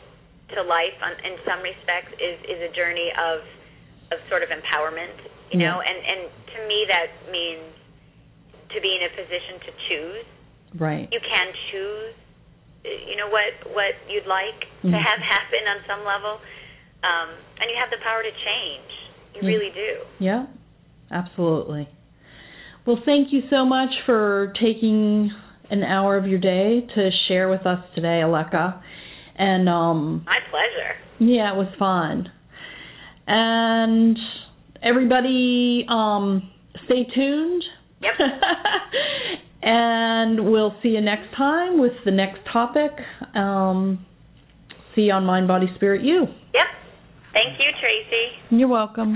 [0.54, 3.42] to life, on, in some respects, is is a journey of
[4.14, 5.18] of sort of empowerment,
[5.50, 5.74] you Yeah.
[5.74, 6.22] know, and and
[6.54, 7.66] to me that means
[8.70, 10.26] to be in a position to choose.
[10.78, 11.08] Right.
[11.12, 12.16] You can choose,
[12.84, 15.04] you know, what what you'd like to Mhm.
[15.04, 16.40] have happen on some level,
[17.04, 18.92] um, and you have the power to change.
[19.36, 19.48] You Yeah.
[19.48, 19.92] really do.
[20.20, 20.46] Yeah.
[21.12, 21.88] Absolutely.
[22.86, 25.32] Well, thank you so much for taking
[25.70, 28.76] an hour of your day to share with us today, Aleka.
[29.36, 30.96] And um My pleasure.
[31.20, 32.32] Yeah, it was fun.
[33.28, 34.18] And
[34.82, 36.50] everybody, um,
[36.86, 37.64] stay tuned.
[38.02, 38.14] Yep.
[39.64, 42.92] And we'll see you next time with the next topic.
[43.36, 44.06] Um,
[44.96, 46.22] see you on Mind, Body, Spirit, U.
[46.22, 46.68] Yep.
[47.34, 48.58] Thank you, Tracy.
[48.58, 49.16] You're welcome.